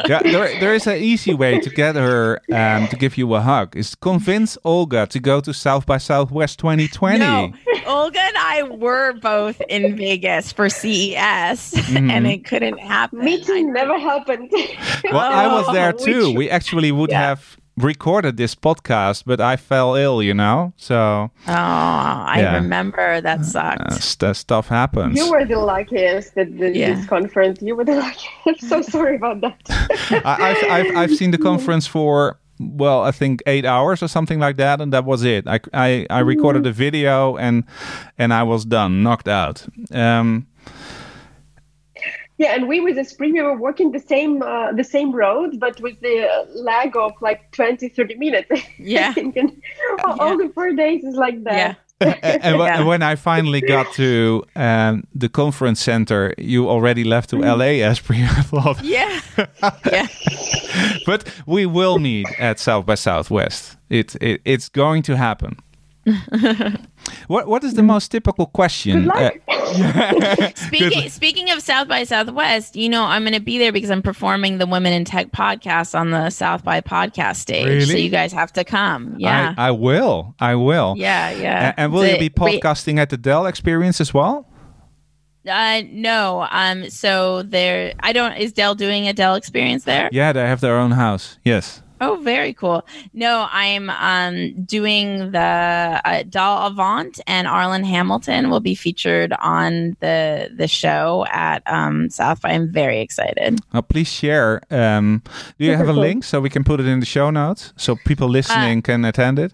[0.06, 3.40] yeah, there, there is an easy way to get her um, to give you a
[3.40, 3.76] hug.
[3.76, 7.18] Is convince Olga to go to South by Southwest 2020.
[7.18, 7.52] No,
[7.86, 12.10] Olga and I were both in Vegas for CES, Mm-hmm.
[12.10, 13.20] and it couldn't happen.
[13.20, 14.50] Meeting never happened.
[14.52, 16.34] Well, I was there too.
[16.34, 17.28] We actually would Yeah.
[17.28, 20.72] have recorded this podcast, but I fell ill, you know.
[20.76, 22.54] So Oh, I Yeah.
[22.56, 23.92] remember that sucked.
[23.92, 25.16] uh, st- stuff happens.
[25.16, 26.94] You were the luckiest at the, Yeah.
[26.94, 27.62] this conference.
[27.62, 28.28] You were the luckiest.
[28.46, 29.58] I'm so sorry about that.
[30.24, 34.40] I, I've, I've I've seen the conference for well, I think eight hours or something
[34.40, 35.46] like that, and that was it.
[35.46, 37.62] I I, I recorded a video and
[38.18, 39.64] and I was done, knocked out.
[39.92, 40.46] Um,
[42.38, 45.80] Yeah, and we with Espree, we were walking the same uh, the same road, but
[45.80, 48.48] with the lag of like 20, 30 minutes.
[48.78, 49.12] Yeah.
[49.16, 49.60] and
[50.04, 51.56] all, all the four days is like that.
[51.56, 51.74] Yeah.
[52.22, 52.84] and, and Yeah.
[52.84, 58.22] when I finally got to um, the conference center, you already left to LA, Espree.
[58.22, 59.20] I thought, Yeah.
[59.92, 60.06] yeah.
[61.06, 63.76] but we will meet at South by Southwest.
[63.90, 65.56] It, it it's going to happen.
[67.26, 69.10] what what is the most typical question?
[69.10, 69.30] Uh,
[70.56, 74.02] Speaking speaking of South by Southwest, you know, I'm going to be there because I'm
[74.02, 77.86] performing the Women in Tech podcast on the South by podcast stage.
[77.86, 79.16] So you guys have to come.
[79.18, 79.54] Yeah.
[79.56, 80.34] I, I will.
[80.40, 80.94] I will.
[80.96, 81.70] yeah, yeah.
[81.76, 84.46] A- And will So- you be wait, podcasting at the Dell Experience as well?
[85.48, 86.46] Uh, no.
[86.50, 86.90] Um.
[86.90, 88.32] So there, I don't.
[88.36, 90.08] Is Dell doing a Dell experience there?
[90.12, 91.38] Yeah, they have their own house.
[91.44, 91.82] Yes.
[92.00, 92.86] Oh, very cool.
[93.12, 99.96] No, I'm um doing the uh, Doll Avant, and Arlan Hamilton will be featured on
[100.00, 102.50] the the show at um South by.
[102.50, 103.58] I'm very excited.
[103.72, 104.62] Now, please share.
[104.70, 105.22] Um,
[105.58, 107.96] do you have a link so we can put it in the show notes so
[108.06, 109.52] people listening can attend it?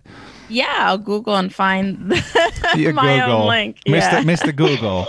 [0.50, 2.12] Yeah, I'll Google and find
[2.76, 3.42] Yeah, my Google.
[3.42, 3.78] own link.
[3.86, 4.12] Mr.
[4.12, 4.22] Yeah.
[4.22, 4.54] Mr.
[4.64, 5.06] Google.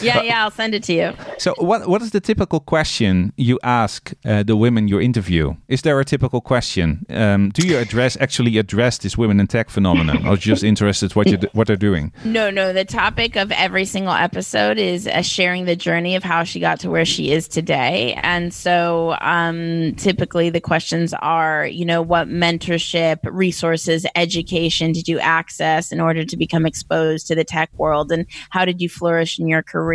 [0.06, 1.12] yeah, yeah, I'll send it to you.
[1.38, 5.54] So, what what is the typical question you ask uh, the women you interview?
[5.68, 7.04] Is there a typical question?
[7.10, 11.28] Um, do you address actually address this women in tech phenomenon, or just interested what
[11.28, 12.12] you what they're doing?
[12.24, 12.72] No, no.
[12.72, 16.80] The topic of every single episode is uh, sharing the journey of how she got
[16.80, 18.18] to where she is today.
[18.22, 25.18] And so, um, typically, the questions are, you know, what mentorship, resources, education did you
[25.18, 29.38] access in order to become exposed to the tech world, and how did you flourish
[29.38, 29.89] in your career?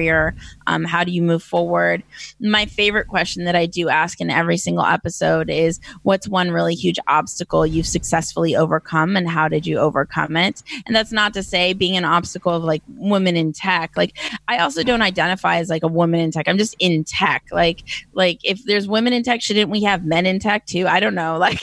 [0.68, 2.04] Um, how do you move forward?
[2.40, 6.76] My favorite question that I do ask in every single episode is, what's one really
[6.76, 10.64] huge obstacle you've successfully overcome, and how did you overcome it?
[10.86, 13.92] And that's not to say being an obstacle of like women in tech.
[13.96, 16.48] Like I also don't identify as like a woman in tech.
[16.48, 17.46] I'm just in tech.
[17.52, 20.88] Like like if there's women in tech, shouldn't we have men in tech too?
[20.88, 21.36] I don't know.
[21.46, 21.62] Like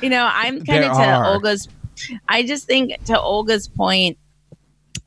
[0.00, 1.34] you know, I'm kind of to are.
[1.34, 1.68] Olga's
[2.28, 4.16] I just think to Olga's point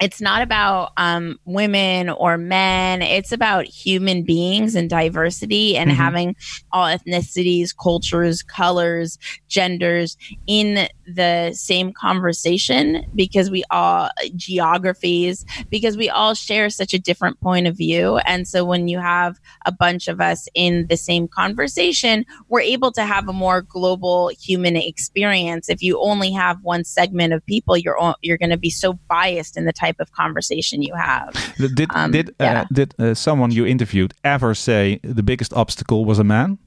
[0.01, 3.01] it's not about um, women or men.
[3.01, 5.95] It's about human beings and diversity and Mhm.
[5.95, 6.35] having
[6.73, 16.09] all ethnicities, cultures, colors, genders in the same conversation because we all geographies because we
[16.09, 18.17] all share such a different point of view.
[18.25, 22.91] And so when you have a bunch of us in the same conversation, we're able
[22.93, 25.69] to have a more global human experience.
[25.69, 29.55] If you only have one segment of people, you're you're going to be so biased
[29.57, 31.33] in the type of conversation you have.
[31.57, 36.19] Did Um, did uh, did uh, someone you interviewed ever say the biggest obstacle was
[36.19, 36.57] a man?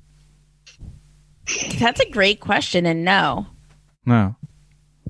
[1.79, 3.47] That's a great question, and no.
[4.05, 4.37] No.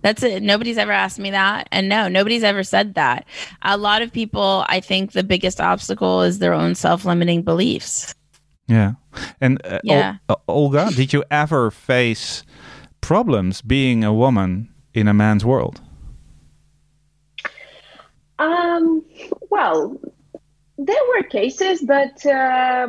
[0.02, 0.42] That's it.
[0.42, 1.68] Nobody's ever asked me that.
[1.72, 3.26] And no, nobody's ever said that.
[3.62, 8.14] A lot of people, I think the biggest obstacle is their own self limiting beliefs.
[8.68, 8.92] Yeah.
[9.40, 10.16] And uh, Ol- Yeah.
[10.28, 12.44] uh, Olga, did you ever face
[13.00, 15.80] problems being a woman in a man's world?
[18.38, 19.04] Um,
[19.50, 20.00] well,
[20.78, 22.88] there were cases, but uh,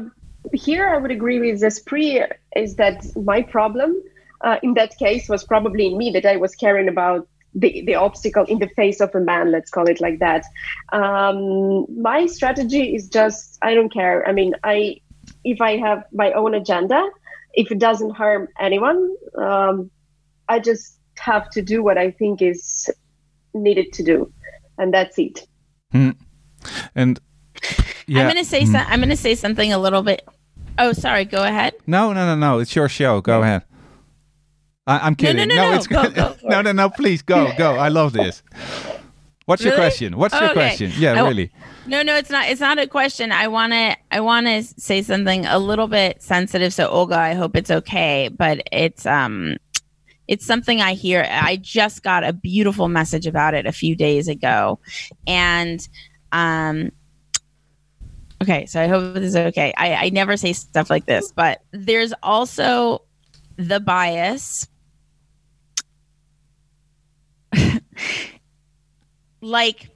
[0.54, 4.02] here I would agree with Espree is that my problem
[4.42, 7.96] uh, in that case was probably in me that I was caring about the, the
[7.96, 10.46] obstacle in the face of a man, let's call it like that.
[10.94, 14.28] Um, my strategy is just, I don't care.
[14.28, 15.02] I mean, I,
[15.44, 17.04] if I have my own agenda,
[17.54, 19.90] if it doesn't harm anyone, um,
[20.48, 22.90] I just have to do what I think is
[23.54, 24.32] needed to do.
[24.80, 25.46] And that's it.
[26.96, 27.20] And
[28.08, 28.22] yeah.
[28.22, 30.28] I'm gonna say some, I'm gonna say something a little bit.
[30.78, 31.26] Oh, sorry.
[31.26, 31.74] Go ahead.
[31.86, 32.60] No, no, no, no.
[32.60, 33.22] It's your show.
[33.22, 33.64] Go ahead.
[34.88, 35.48] I, I'm kidding.
[35.50, 35.76] no, no, no.
[35.78, 36.16] it's Go, good.
[36.16, 36.36] go.
[36.44, 36.90] no, no, no.
[36.90, 37.76] Please go, go.
[37.76, 38.42] I love this.
[39.46, 40.16] What's your question?
[40.18, 40.54] What's Oh, your okay.
[40.62, 40.92] question?
[40.98, 41.52] Yeah, I- really.
[41.86, 42.48] No, no, it's not.
[42.48, 43.32] It's not a question.
[43.32, 43.96] I want to.
[44.12, 46.72] I want to say something a little bit sensitive.
[46.74, 48.30] So, Olga, I hope it's okay.
[48.30, 49.58] But it's um,
[50.30, 51.28] it's something I hear.
[51.28, 54.80] I just got a beautiful message about it a few days ago,
[55.28, 55.86] and
[56.32, 56.92] um.
[58.42, 59.74] Okay, so I hope this is okay.
[59.76, 63.02] I, I never say stuff like this, but there's also
[63.58, 64.70] the bias
[69.42, 69.90] like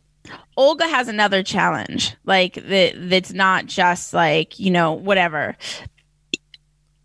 [0.58, 2.17] Olga has another challenge.
[2.26, 5.56] Like that that's not just like, you know, whatever.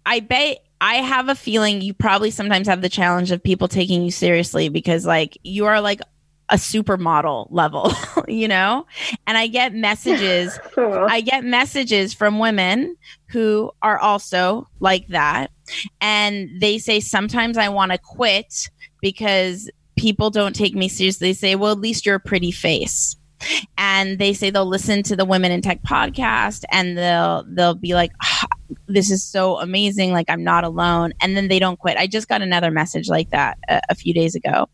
[0.05, 4.03] I bet I have a feeling you probably sometimes have the challenge of people taking
[4.03, 6.01] you seriously because like you are like
[6.51, 7.93] a supermodel level,
[8.29, 8.87] you know?
[9.27, 15.51] And I get messages Oh, I get messages from women who are also like that.
[16.01, 21.29] And they say, sometimes I want to quit because people don't take me seriously.
[21.29, 23.17] They say, well, at least you're a pretty face.
[23.77, 27.95] And they say they'll listen to the Women in Tech podcast and they'll they'll be
[27.95, 28.47] like, "Ah,
[28.87, 30.13] "This is so amazing!
[30.13, 31.97] Like I'm not alone," and then they don't quit.
[31.97, 34.69] I just got another message like that a, a few days ago,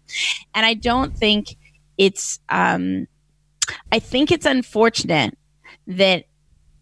[0.54, 1.56] and I don't think
[1.98, 2.40] it's.
[2.48, 3.06] Um,
[3.92, 5.36] I think it's unfortunate
[5.86, 6.24] that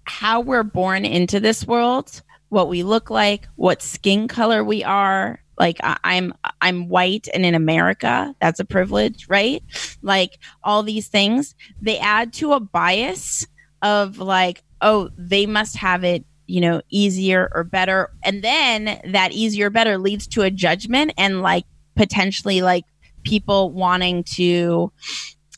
[0.04, 5.41] how we're born into this world, what we look like, what skin color we are.
[5.62, 9.62] Like I'm, I'm white and in America, that's a privilege, right?
[10.02, 13.46] Like all these things, they add to a bias
[13.80, 19.30] of like, oh, they must have it, you know, easier or better, and then that
[19.30, 22.84] easier better leads to a judgment and like potentially like
[23.22, 24.92] people wanting to,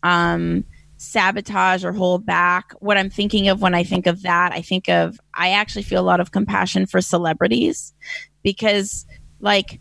[0.02, 0.64] um,
[0.98, 2.72] sabotage or hold back.
[2.80, 6.02] What I'm thinking of when I think of that, I think of I actually feel
[6.02, 7.94] a lot of compassion for celebrities
[8.42, 9.06] because
[9.44, 9.80] like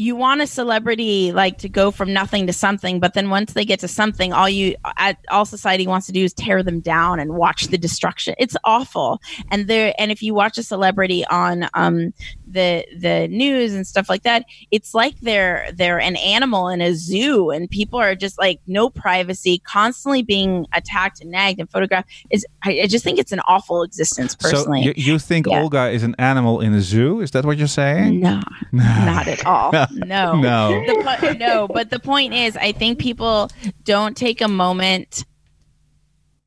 [0.00, 3.66] you want a celebrity like to go from nothing to something, but then once they
[3.66, 7.20] get to something, all you at all society wants to do is tear them down
[7.20, 8.34] and watch the destruction.
[8.38, 9.20] It's awful.
[9.50, 12.14] And there and if you watch a celebrity on um
[12.52, 16.94] the the news and stuff like that, it's like they're they're an animal in a
[16.94, 22.08] zoo and people are just like no privacy, constantly being attacked and nagged and photographed.
[22.30, 24.82] Is I, I just think it's an awful existence personally.
[24.82, 25.62] So you, you think Yeah.
[25.62, 27.20] Olga is an animal in a zoo?
[27.20, 28.20] Is that what you're saying?
[28.20, 28.40] no,
[28.72, 29.72] not at all.
[29.92, 30.36] No.
[30.40, 30.84] No.
[31.20, 33.48] Po- no, but the point is, I think people
[33.84, 35.24] don't take a moment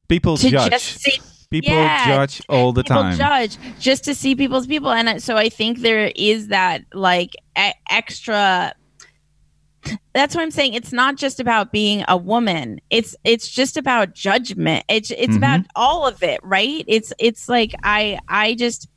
[0.09, 0.71] People to judge.
[0.71, 1.19] just see
[1.61, 2.05] People Yeah.
[2.07, 3.11] judge all the time.
[3.13, 3.47] people time.
[3.49, 7.71] judge just to see people's people, and so I think there is that like e-
[7.89, 8.73] extra.
[10.13, 10.73] That's what I'm saying.
[10.75, 12.79] It's not just about being a woman.
[12.89, 14.85] It's it's just about judgment.
[14.89, 15.37] It's it's Mhm.
[15.37, 16.83] about all of it, right?
[16.87, 18.87] It's it's like I I just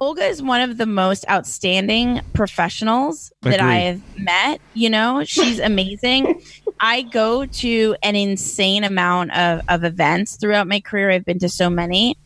[0.00, 4.60] Olga is one of the most outstanding professionals that I have met.
[4.74, 6.40] You know, she's amazing.
[6.80, 11.10] I go to an insane amount of, of events throughout my career.
[11.10, 12.16] I've been to so many.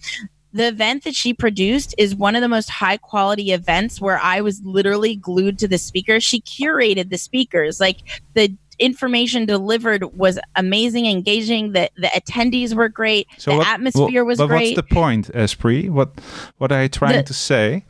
[0.55, 4.43] The event that she produced is one of the most high quality events where I
[4.43, 6.21] was literally glued to the speaker.
[6.21, 7.81] She curated the speakers.
[7.81, 7.99] Like
[8.35, 11.73] the information delivered was amazing, engaging.
[11.73, 13.29] The the attendees were great.
[13.45, 14.77] the what- atmosphere wha- was but great.
[14.77, 15.89] what's the point, Espree?
[15.89, 16.21] What
[16.59, 17.85] what are you trying The- to say?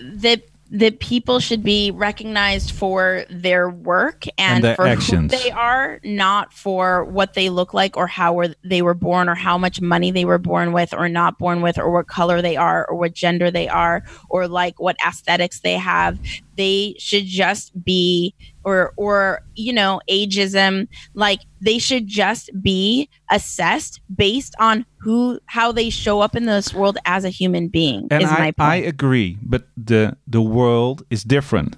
[0.00, 5.32] that that people should be recognized for their work and, their for actions.
[5.32, 9.28] who they are, not for what they look like or how were, they were born
[9.28, 12.42] or how much money they were born with or not born with or what color
[12.42, 16.18] they are or what gender they are or like what aesthetics they have.
[16.58, 24.00] They should just be or or you know ageism like they should just be assessed
[24.14, 28.22] based on who how they show up in this world as a human being And
[28.24, 31.76] is my I, point I agree, but the the world is different.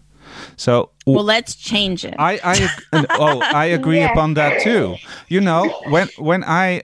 [0.57, 2.57] So well let's change it I I
[3.19, 4.12] oh I agree Yeah.
[4.12, 4.99] upon that too.
[5.29, 6.83] You know when when I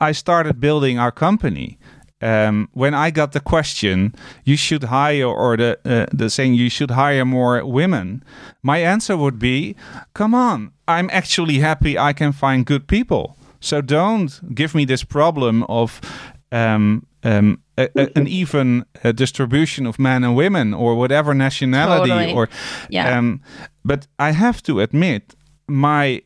[0.00, 1.78] I started building our company.
[2.20, 4.12] Um, when I got the question,
[4.44, 8.22] you should hire, or the uh, the saying you should hire more women,
[8.62, 9.74] my answer would be,
[10.14, 13.36] "Come on, I'm actually happy I can find good people.
[13.60, 16.00] So don't give me this problem of
[16.52, 22.10] um, um, a, a- an even uh, distribution of men and women, or whatever nationality,
[22.10, 22.32] Totally.
[22.34, 22.48] or
[22.90, 23.18] Yeah.
[23.18, 23.40] um,
[23.84, 25.34] but I have to admit,
[25.68, 26.22] my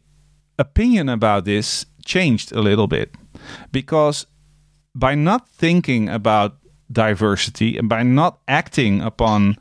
[0.58, 3.14] opinion about this changed a little bit
[3.72, 4.26] because
[4.94, 6.56] by not thinking about
[6.90, 9.56] diversity and by not acting upon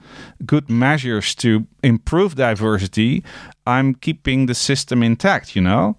[0.46, 3.24] good measures to improve diversity,
[3.66, 5.96] I'm keeping the system intact, you know?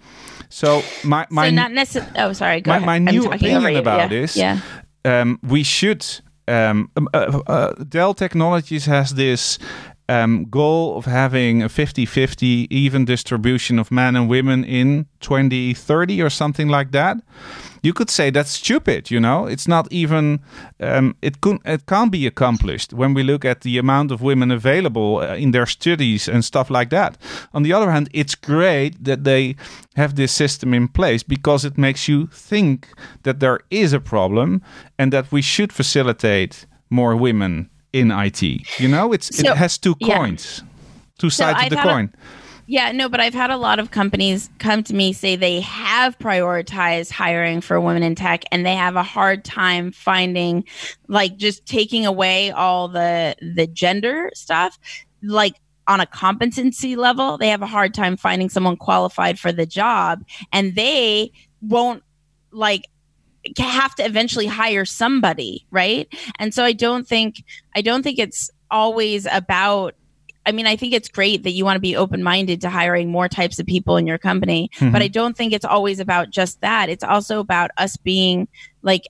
[0.48, 2.12] So my my so not necessarily.
[2.16, 2.60] Oh, sorry.
[2.60, 2.86] Go my, ahead.
[2.86, 4.08] my new opinion about yeah.
[4.08, 4.60] this Yeah.
[5.04, 6.04] um, we should
[6.48, 9.58] um, um, uh, uh, Dell Technologies has this
[10.08, 16.28] um, goal of having a 50-50 even distribution of men and women in 2030 or
[16.28, 17.16] something like that.
[17.84, 19.46] You could say that's stupid, you know.
[19.46, 20.38] It's not even
[20.80, 24.50] um, it could it can't be accomplished when we look at the amount of women
[24.52, 27.18] available uh, in their studies and stuff like that.
[27.52, 29.56] On the other hand, it's great that they
[29.96, 32.86] have this system in place because it makes you think
[33.22, 34.62] that there is a problem
[34.98, 38.42] and that we should facilitate more women in IT.
[38.78, 40.16] You know, it's So- it has two yeah.
[40.16, 40.62] coins,
[41.18, 42.12] two sides I've of the coin.
[42.72, 46.18] Yeah, no, but I've had a lot of companies come to me say they have
[46.18, 50.64] prioritized hiring for women in tech and they have a hard time finding
[51.06, 54.78] like just taking away all the the gender stuff
[55.22, 55.56] like
[55.86, 60.24] on a competency level, they have a hard time finding someone qualified for the job
[60.50, 62.02] and they won't
[62.52, 62.88] like
[63.58, 66.08] have to eventually hire somebody, right?
[66.38, 67.44] And so I don't think
[67.76, 69.94] I don't think it's always about
[70.44, 73.10] I mean, I think it's great that you want to be open minded to hiring
[73.10, 74.92] more types of people in your company, Mhm.
[74.92, 76.88] but I don't think it's always about just that.
[76.88, 78.48] It's also about us being
[78.82, 79.02] like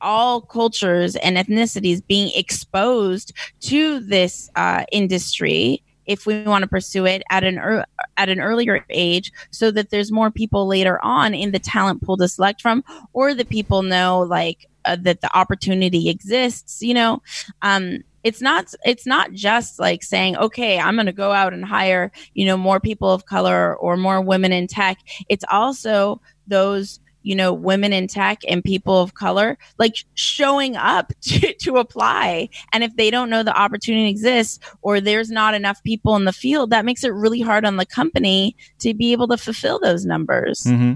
[0.00, 7.06] all cultures and ethnicities being exposed to this uh, industry if we want to pursue
[7.06, 7.86] it at an ear
[8.18, 12.18] at an earlier age so that there's more people later on in the talent pool
[12.18, 17.22] to select from or that people know like uh, that the opportunity exists you know
[17.62, 21.64] um it's not it's not just like saying okay i'm going to go out and
[21.64, 24.98] hire you know more people of color or more women in tech
[25.28, 31.12] it's also those you know women in tech and people of color like showing up
[31.20, 35.82] to, to apply and if they don't know the opportunity exists or there's not enough
[35.82, 39.26] people in the field that makes it really hard on the company to be able
[39.26, 40.94] to fulfill those numbers mm-hmm.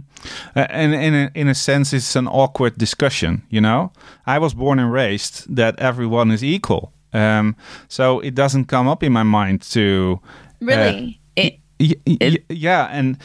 [0.56, 3.42] Uh, and in a, in a sense, it's an awkward discussion.
[3.48, 3.92] You know,
[4.26, 7.56] I was born and raised that everyone is equal, um,
[7.88, 10.20] so it doesn't come up in my mind to
[10.61, 13.16] really it, Y- y- yeah, and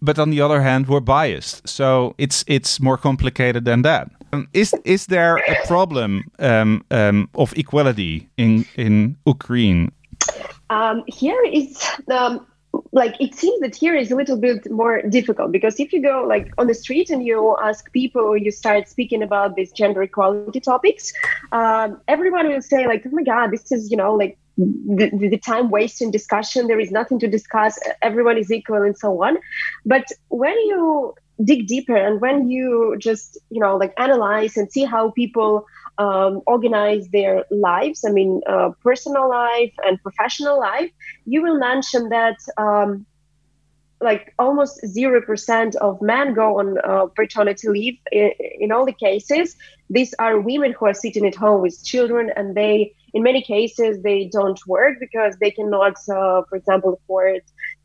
[0.00, 4.08] but on the other hand, we're biased, so it's it's more complicated than that.
[4.32, 9.90] Um, is is there a problem um, um, of equality in in Ukraine?
[10.70, 12.46] Um, here is um,
[12.92, 16.24] like it seems that here is a little bit more difficult because if you go
[16.28, 20.60] like on the street and you ask people you start speaking about these gender equality
[20.60, 21.12] topics,
[21.52, 25.38] um, everyone will say like, "Oh my God, this is you know like the, the,
[25.38, 26.66] time wasting discussion.
[26.66, 27.78] There is nothing to discuss.
[28.02, 29.38] Everyone is equal and so on."
[29.86, 34.84] But when you dig deeper and when you just you know like analyze and see
[34.84, 35.66] how people
[35.98, 40.90] um, organize their lives i mean uh, personal life and professional life
[41.26, 43.06] you will mention that um,
[44.02, 49.56] like almost 0% of men go on uh, paternity leave in, in all the cases.
[49.88, 54.02] These are women who are sitting at home with children and they in many cases
[54.02, 57.42] they don't work because they cannot uh, for example afford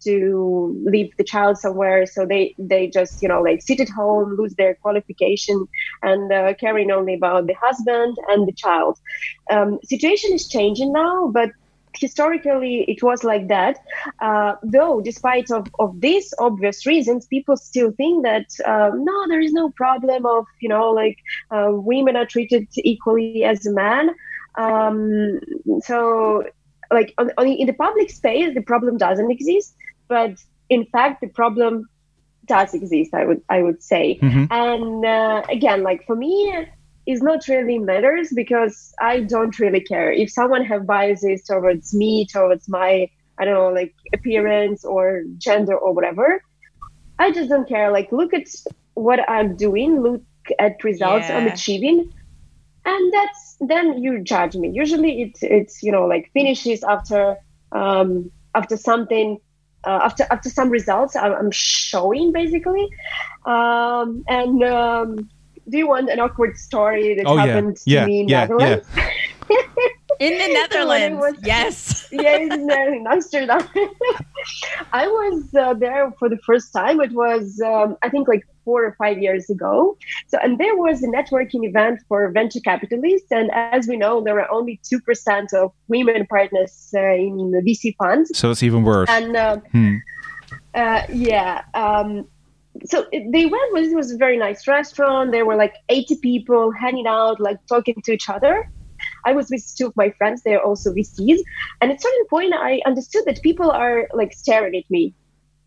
[0.07, 2.05] to leave the child somewhere.
[2.05, 5.67] So they they just you know like sit at home lose their qualification
[6.01, 8.99] and uh, caring only about the husband and the child.
[9.51, 11.51] Um, situation is changing now but
[11.99, 13.77] historically it was like that.
[14.19, 19.41] Uh, though despite of, of these obvious reasons people still think that uh, no there
[19.41, 21.17] is no problem of you know like
[21.51, 24.09] uh, women are treated equally as a man.
[24.57, 25.39] Um,
[25.81, 26.43] so
[26.91, 29.75] like on, on, in the public space the problem doesn't exist
[30.07, 30.31] but
[30.69, 31.87] in fact the problem
[32.45, 34.47] does exist i would i would say Mhm.
[34.51, 36.67] and uh, again like for me
[37.05, 42.27] is not really matters because I don't really care if someone have biases towards me,
[42.31, 46.41] towards my I don't know like appearance or gender or whatever.
[47.17, 47.91] I just don't care.
[47.91, 48.47] Like look at
[48.95, 50.23] what I'm doing, look
[50.59, 52.11] at results I'm achieving,
[52.85, 54.69] and that's then you judge me.
[54.69, 57.37] Usually it's it's you know like finishes after
[57.71, 59.39] um, after something.
[59.85, 62.87] Uh, after after some results I'm, I'm showing basically
[63.45, 65.29] um, and um,
[65.69, 68.41] do you want an awkward story that Oh yeah, happened to yeah, me in yeah,
[68.41, 68.87] Netherlands?
[70.19, 73.61] in the When it netherlands was- yes yeah, in, uh, in Amsterdam.
[74.93, 77.01] I was uh, there for the first time.
[77.01, 79.97] It was, um, I think, like four or five years ago.
[80.27, 83.31] So, and there was a networking event for venture capitalists.
[83.31, 87.95] And as we know, there are only 2% of women partners uh, in the VC
[88.01, 88.37] funds.
[88.41, 89.09] So it's even worse.
[89.09, 89.95] And um, Hmm.
[90.75, 91.63] uh, yeah.
[91.73, 92.27] Um,
[92.91, 95.31] so they went was it was a very nice restaurant.
[95.31, 98.69] There were like 80 people hanging out, like talking to each other.
[99.25, 100.43] I was with two of my friends.
[100.43, 101.39] They're also VCs,
[101.79, 105.03] and at a certain point, I understood that people are like staring at me.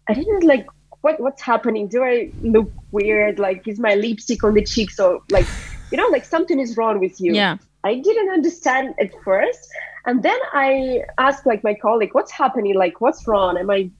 [0.08, 0.66] I didn't like
[1.00, 1.88] what what's happening.
[1.88, 3.38] Do I look weird?
[3.38, 4.90] Like is my lipstick on the cheek?
[4.90, 5.46] So like
[5.90, 7.34] you know, like something is wrong with you.
[7.34, 9.68] yeah I didn't understand at first.
[10.06, 12.74] And then I asked like my colleague, what's happening?
[12.74, 13.56] Like, what's wrong?
[13.58, 13.90] Am I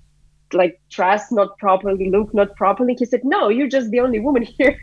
[0.53, 2.94] like dressed not properly, look not properly?
[2.98, 4.78] He said, no, you're just the only woman here.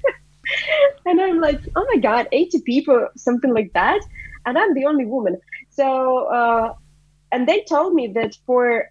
[1.05, 3.99] and I'm like, oh my God, 80 people, something like that.
[4.45, 5.39] And I'm the only woman.
[5.69, 6.73] So, uh,
[7.31, 8.89] and they told me that for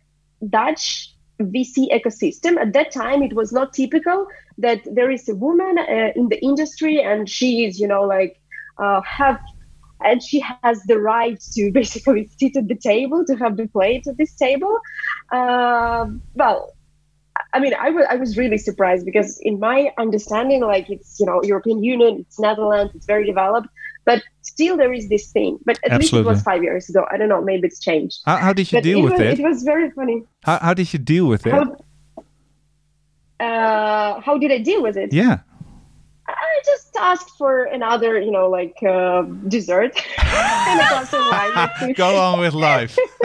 [0.48, 1.14] Dutch
[1.44, 4.26] VC ecosystem, at that time, it was not typical
[4.58, 8.40] that there is a woman uh, in the industry and she is, you know, like,
[8.78, 9.40] uh, have
[10.00, 14.06] and she has the right to basically sit at the table to have the plate
[14.06, 14.78] at this table.
[15.32, 16.72] Um, well
[17.52, 21.26] i mean I wa- I was really surprised because in my understanding like it's you
[21.26, 23.68] know european union it's netherlands it's very developed
[24.06, 27.16] but still there is this thing but at least it was five years ago i
[27.18, 29.40] don't know maybe it's changed How, how did you but deal it with was, it?
[29.40, 31.52] it was very funny How, how did you deal with it?
[31.52, 31.64] how,
[33.40, 35.38] uh, how did i deal with it Yeah.
[36.28, 41.92] I just asked for another, you know, like uh, dessert and a glass of wine.
[42.02, 42.94] Go on with life.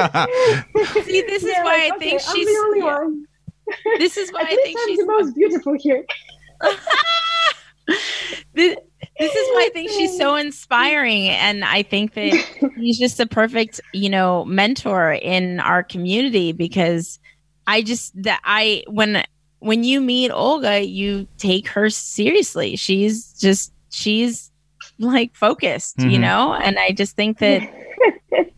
[1.07, 2.45] See, this is Yeah, why like, I think okay, I'm she's.
[2.45, 3.25] the only yeah, one.
[3.97, 4.99] This is why At I think I'm she's.
[4.99, 6.05] the most beautiful here.
[8.53, 8.75] this,
[9.21, 12.39] this is why I think she's so inspiring, and I think that
[12.75, 17.19] he's just the perfect, you know, mentor in our community because
[17.67, 19.23] I just that I when
[19.59, 22.75] when you meet Olga, you take her seriously.
[22.75, 24.51] She's just she's
[24.99, 26.21] like focused, you Mhm.
[26.21, 27.63] know, and I just think that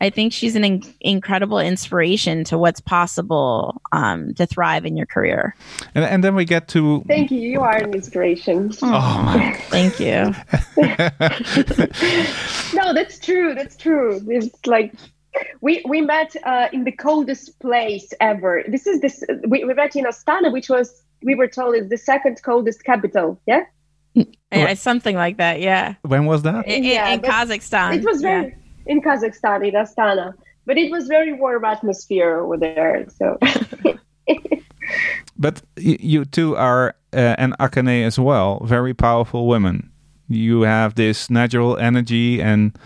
[0.01, 5.05] I think she's an in- incredible inspiration to what's possible um, to thrive in your
[5.05, 5.55] career.
[5.95, 7.03] and, and then we get to.
[7.07, 7.39] Thank you.
[7.39, 8.71] You are an inspiration.
[8.81, 10.33] Oh my Thank you.
[12.73, 13.53] No, that's true.
[13.53, 14.21] That's true.
[14.27, 14.93] It's like
[15.61, 18.63] we we met uh, in the coldest place ever.
[18.67, 21.97] This is this we, we met in Astana, which was we were told is the
[21.97, 23.39] second coldest capital.
[23.47, 23.63] Yeah,
[24.51, 25.61] Yeah, something like that.
[25.61, 25.95] Yeah.
[26.01, 26.65] When was that?
[26.67, 27.95] In, in- Yeah, in Kazakhstan.
[27.97, 28.49] it was yeah.
[28.85, 30.33] In Kazakhstan in Astana,
[30.65, 33.05] but it was very warm atmosphere over there.
[33.09, 33.37] So
[35.37, 39.91] But you two are, uh, and Akane as well, very powerful women.
[40.27, 42.77] You have this natural energy and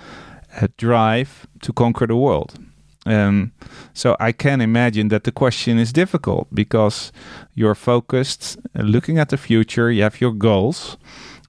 [0.77, 2.57] drive to conquer the world.
[3.05, 3.53] Um,
[3.93, 7.11] so I can imagine that the question is difficult because
[7.53, 10.97] you're focused, uh, looking at the future, you have your goals,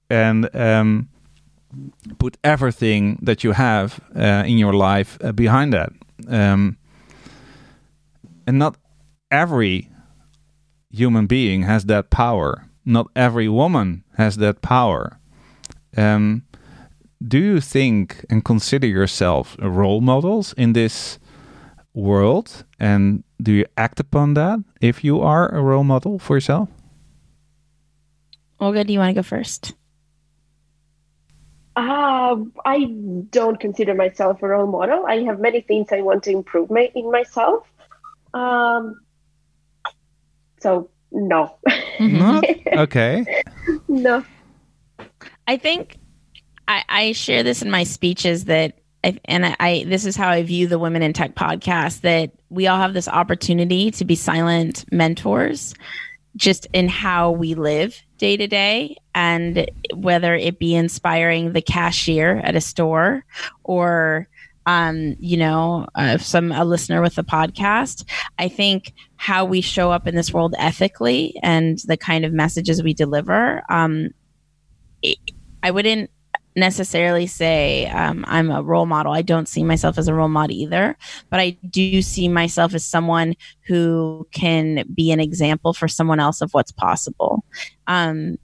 [0.09, 1.09] and um,
[2.17, 5.91] put everything that you have uh, in your life uh, behind that.
[6.27, 6.77] Um,
[8.47, 8.75] and not
[9.31, 9.89] every
[10.91, 12.65] human being has that power.
[12.85, 15.19] Not every woman has that power.
[15.95, 16.43] Um,
[17.25, 21.19] do you think and consider yourself role models in this
[21.93, 22.63] world?
[22.79, 26.69] And do you act upon that if you are a role model for yourself?
[28.59, 29.73] Olga, do you want to go first?
[31.79, 32.85] Uh, I
[33.29, 35.05] don't consider myself a role model.
[35.05, 37.65] I have many things I want to improve my, in myself.
[38.33, 38.99] Um,
[40.59, 41.55] so no,
[41.99, 42.45] Not?
[42.67, 43.43] Okay.
[43.87, 44.23] no.
[45.47, 45.97] I think
[46.67, 50.29] I, I share this in my speeches that, I, and I, I this is how
[50.29, 54.15] I view the Women in Tech podcast that we all have this opportunity to be
[54.15, 55.73] silent mentors,
[56.35, 62.37] just in how we live day to day, and whether it be inspiring the cashier
[62.43, 63.25] at a store
[63.63, 64.27] or
[64.65, 68.05] um, you know, uh, some a listener with the podcast.
[68.37, 72.83] I think how we show up in this world ethically and the kind of messages
[72.83, 73.63] we deliver.
[73.67, 74.09] Um,
[75.01, 75.17] it,
[75.63, 76.11] I wouldn't
[76.59, 79.13] necessarily say um, I'm a role model.
[79.13, 80.97] I don't see myself as a role model either,
[81.29, 83.35] but I do see myself as someone
[83.67, 87.43] who can be an example for someone else of what's possible.
[87.87, 88.37] Um,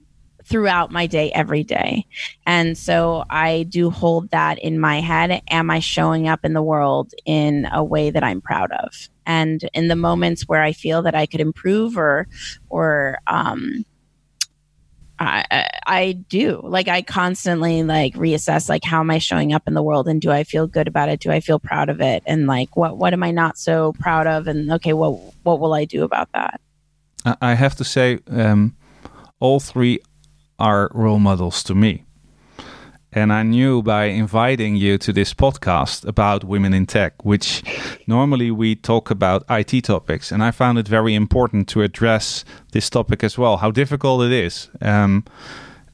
[0.46, 2.06] throughout my day every day.
[2.46, 5.42] And so I do hold that in my head.
[5.50, 9.08] Am I showing up in the world in a way that I'm proud of?
[9.26, 12.28] And in the moments where I feel that I could improve or,
[12.68, 13.84] or, um,
[15.18, 19.74] I, I, do like I constantly like reassess like how am I showing up in
[19.74, 21.20] the world and do I feel good about it?
[21.20, 22.22] Do I feel proud of it?
[22.26, 24.46] And like what what am I not so proud of?
[24.46, 26.60] And okay, what what will I do about that?
[27.24, 28.76] I I have to say, um,
[29.40, 30.00] all three
[30.58, 32.05] are role models to me.
[33.16, 37.62] And I knew by inviting you to this podcast about women in tech, which
[38.06, 42.90] normally we talk about IT topics, and I found it very important to address this
[42.90, 43.56] topic as well.
[43.56, 45.24] How difficult it is um,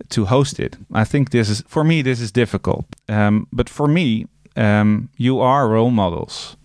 [0.09, 0.77] to host it.
[0.93, 2.03] I think this is for me.
[2.03, 6.57] This is difficult, um, but for me, um, you are role models,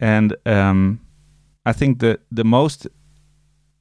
[0.00, 0.98] and um,
[1.66, 2.86] I think the the most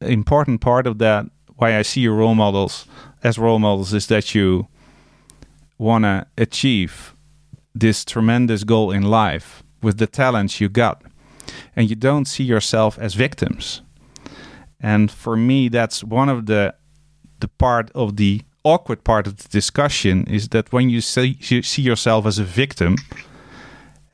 [0.01, 2.87] important part of that why I see your role models
[3.23, 4.67] as role models is that you
[5.77, 7.15] want to achieve
[7.75, 11.03] this tremendous goal in life with the talents you got.
[11.75, 13.81] And you don't see yourself as victims.
[14.79, 16.75] And for me that's one of the
[17.39, 21.61] the part of the awkward part of the discussion is that when you see, you
[21.61, 22.95] see yourself as a victim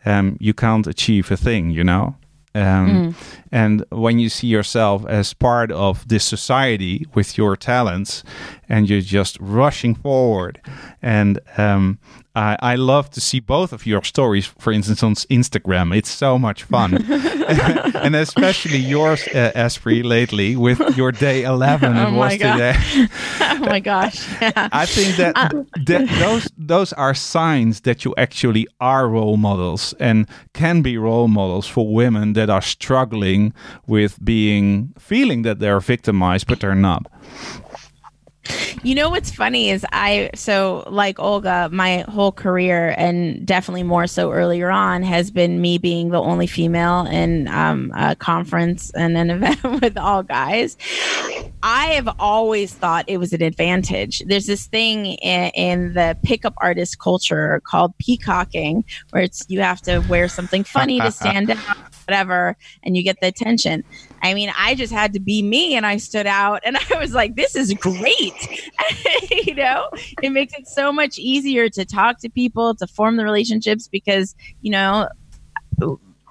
[0.05, 2.16] um, you can't achieve a thing you know
[2.56, 3.16] um,
[3.52, 8.24] and when you see yourself as part of this society with your talents
[8.68, 10.60] and you're just rushing forward
[11.02, 12.00] and um,
[12.40, 16.40] I, I love to see both of your stories for instance on instagram it's so
[16.40, 16.90] much fun
[18.06, 22.54] and especially yours uh, Espree lately with your day 11 Oh it my was God.
[22.58, 23.08] today
[23.42, 24.18] oh my gosh.
[24.42, 24.70] Yeah.
[24.72, 25.34] I think that,
[25.86, 31.28] that those those are signs that you actually are role models and can be role
[31.28, 33.54] models for women that are struggling
[33.88, 37.04] with being feeling that they're victimized but they're not.
[38.84, 44.08] You know what's funny is I so like Olga, my whole career and definitely more
[44.08, 49.18] so earlier on has been me being the only female in um, a conference and
[49.18, 50.78] an event with all guys.
[51.62, 54.24] I have always thought it was an advantage.
[54.26, 59.82] There's this thing in, in the pickup artist culture called peacocking, where it's you have
[59.82, 61.78] to wear something funny to stand out,
[62.10, 63.84] whatever, and you get the attention.
[64.24, 67.14] I mean, I just had to be me and I stood out and I was
[67.14, 68.34] like, this is great.
[69.45, 69.88] you know,
[70.24, 74.36] it makes it so much easier to talk to people, to form the relationships because,
[74.62, 75.07] you know,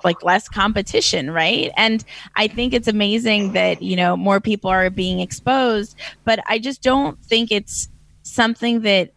[0.04, 1.70] like less competition, right?
[1.76, 2.04] And
[2.36, 6.82] I think it's amazing that, you know, more people are being exposed, but I just
[6.82, 7.88] don't think it's
[8.22, 9.12] something that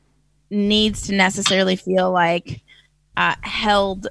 [0.50, 2.62] needs to necessarily feel like
[3.18, 4.08] uh, held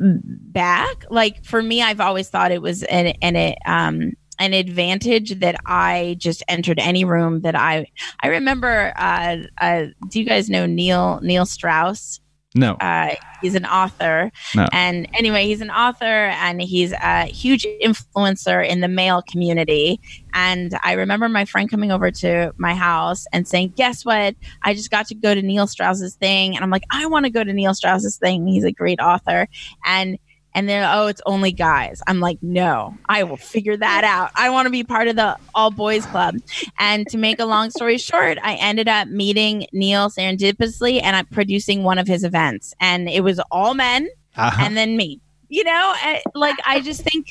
[0.00, 1.04] back.
[1.10, 6.16] Like for me, I've always thought it was an an um an advantage that I
[6.18, 7.86] just entered any room that I
[8.20, 8.92] I remember.
[8.96, 12.20] Uh, uh, do you guys know Neil Neil Strauss?
[12.56, 12.72] No.
[12.74, 14.32] Uh, he's an author.
[14.54, 14.66] No.
[14.72, 20.00] And anyway, he's an author and he's a huge influencer in the male community.
[20.32, 24.34] And I remember my friend coming over to my house and saying, Guess what?
[24.62, 26.56] I just got to go to Neil Strauss's thing.
[26.56, 28.46] And I'm like, I want to go to Neil Strauss's thing.
[28.46, 29.48] He's a great author.
[29.84, 30.18] And
[30.56, 32.02] and they're oh it's only guys.
[32.08, 34.30] I'm like no i will figure that out.
[34.34, 36.34] I want to be part of the all boys club.
[36.80, 41.26] And to make a long story short i ended up meeting neil serendipitously and i'm
[41.26, 42.74] producing one of his events.
[42.80, 44.64] And it was all men Uh-huh.
[44.64, 45.94] and then me you know?
[46.02, 47.28] Eh, like i just think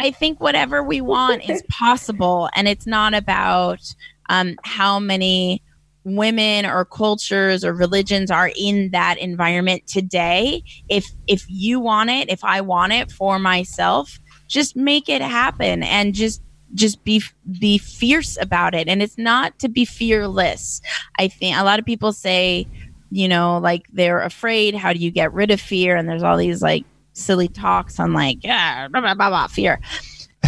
[0.00, 2.48] i think whatever we want is possible.
[2.56, 3.82] And it's not about
[4.30, 5.60] um, how many
[6.04, 12.30] women or cultures or religions are in that environment today if if you want it
[12.30, 16.42] if i want it for myself just make it happen and just
[16.74, 17.22] just be
[17.58, 18.88] be fierce about it.
[18.88, 20.80] And it's not to be fearless.
[21.18, 22.66] I think a lot of people say
[23.10, 25.96] you know like they're afraid how do you get rid of fear?
[25.96, 29.80] And there's all these like silly talks on like yeah blah, blah, blah, blah, fear.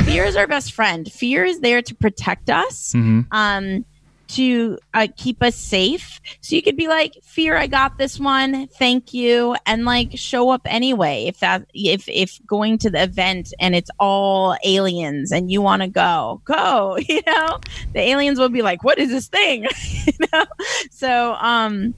[0.04, 1.10] Fear is our best friend.
[1.10, 2.92] Fear is there to protect us.
[2.94, 3.26] Mhm.
[3.32, 3.84] um
[4.32, 6.20] to uh, keep us safe.
[6.40, 8.66] So you could be like fear i got this one.
[8.68, 9.56] Thank you.
[9.66, 13.90] And like show up anyway if that if if going to the event and it's
[13.98, 17.58] all aliens and you want to go go you know?
[17.92, 19.66] The aliens will be like what is this thing?
[20.06, 20.44] You know?
[20.90, 21.94] So um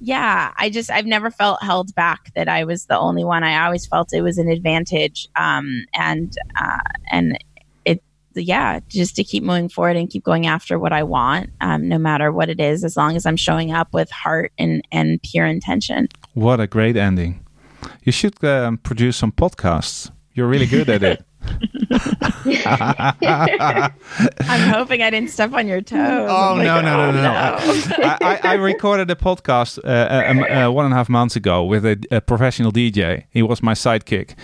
[0.00, 3.42] yeah i just i've never felt held back that i was the only one.
[3.42, 6.78] I always felt it was an advantage um and uh
[7.10, 7.38] and
[8.42, 11.98] yeah just to keep moving forward and keep going after what i want um no
[11.98, 15.46] matter what it is as long as i'm showing up with heart and and pure
[15.46, 17.44] intention What a great ending.
[18.02, 20.10] You should um, produce some podcasts.
[20.32, 21.23] You're really good at it.
[24.48, 27.12] i'm hoping i didn't step on your toes Oh, I'm like, no, no, no, oh,
[27.12, 28.04] no, no.
[28.04, 31.36] I, I, I recorded a podcast uh, uh, um, uh, one and a half months
[31.36, 33.24] ago with a, a professional DJ.
[33.30, 34.34] He was my sidekick.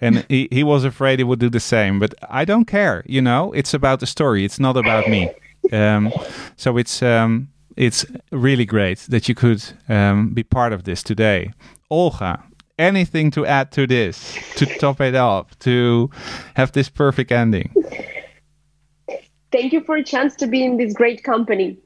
[0.00, 1.98] And he, he was afraid he would do the same.
[1.98, 3.52] But I don't care, you know?
[3.52, 4.44] It's about the story.
[4.44, 5.30] It's not about me.
[5.72, 6.12] Um,
[6.56, 11.52] so it's um, it's really great that you could um, be part of this today.
[11.90, 12.42] Olga,
[12.80, 16.10] anything to add to this, to top it up, to
[16.54, 17.72] have this perfect ending?
[19.52, 21.76] Thank you for a chance to be in this great company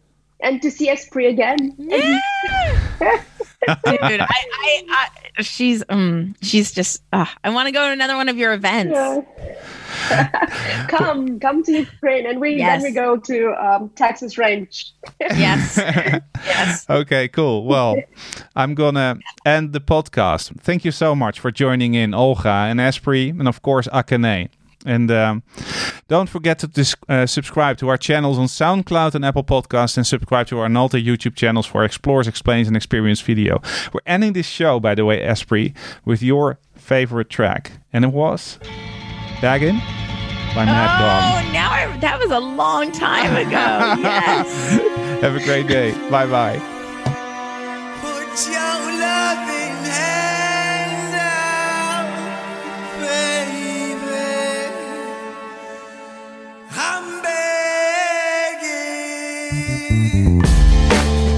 [0.40, 1.74] and to see Espree again.
[1.78, 3.22] Yeah.
[3.66, 5.08] Dude, I, I,
[5.38, 7.02] I, she's, um, she's just.
[7.12, 8.94] Uh, I want to go to another one of your events.
[8.94, 10.84] Yeah.
[10.88, 12.82] come, come to Ukraine, and we Yes.
[12.82, 14.92] then we go to um, Texas Range.
[15.20, 15.76] Yes,
[16.44, 16.86] yes.
[16.90, 17.64] Okay, cool.
[17.64, 17.96] Well,
[18.56, 20.60] I'm gonna end the podcast.
[20.60, 24.48] Thank you so much for joining in, Olga and Espree, and of course Akane.
[24.84, 25.42] And um,
[26.08, 30.06] don't forget to dis- uh, subscribe to our channels on SoundCloud and Apple Podcasts, and
[30.06, 33.62] subscribe to our Nalta YouTube channels for Explores, Explains, and Experience video.
[33.92, 35.74] We're ending this show, by the way, Espree,
[36.04, 38.58] with your favorite track, and it was
[39.40, 39.78] "Beggin"
[40.54, 41.48] by Madcon.
[41.48, 43.94] Oh, now I, that was a long time ago.
[44.04, 45.20] Yes.
[45.22, 45.92] Have a great day.
[46.10, 46.60] Bye bye.
[59.54, 61.33] Begging.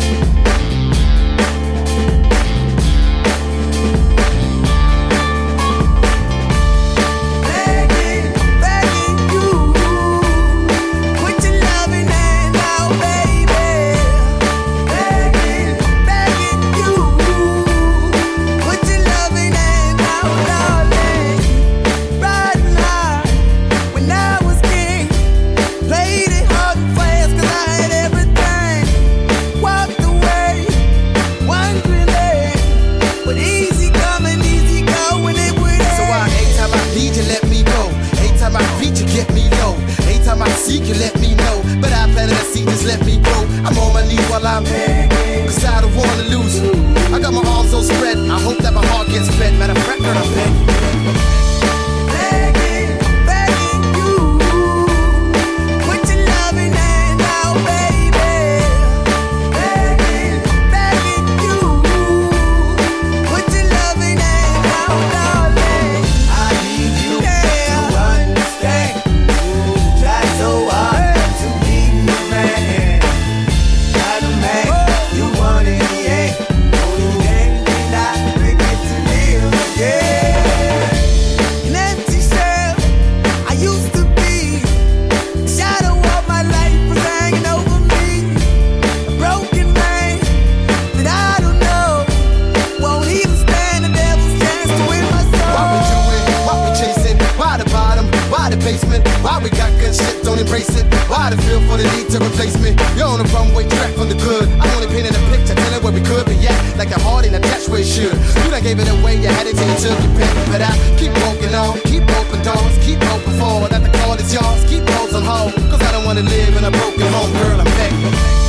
[100.36, 100.84] Don't embrace it.
[101.08, 102.76] Why the feel for the need to replace me?
[102.96, 104.48] You're on the runway track from the good.
[104.60, 106.76] I'm only painting a picture, telling where we could be at.
[106.76, 108.12] Like a heart in a attached where it should.
[108.44, 110.32] You done gave it away, you had it till you took your pick.
[110.52, 113.70] But I keep walking on, keep open doors, keep open forward.
[113.72, 115.54] That the call is yours, keep those on hold.
[115.72, 118.45] Cause I don't wanna live in a broken home, girl, I'm begging.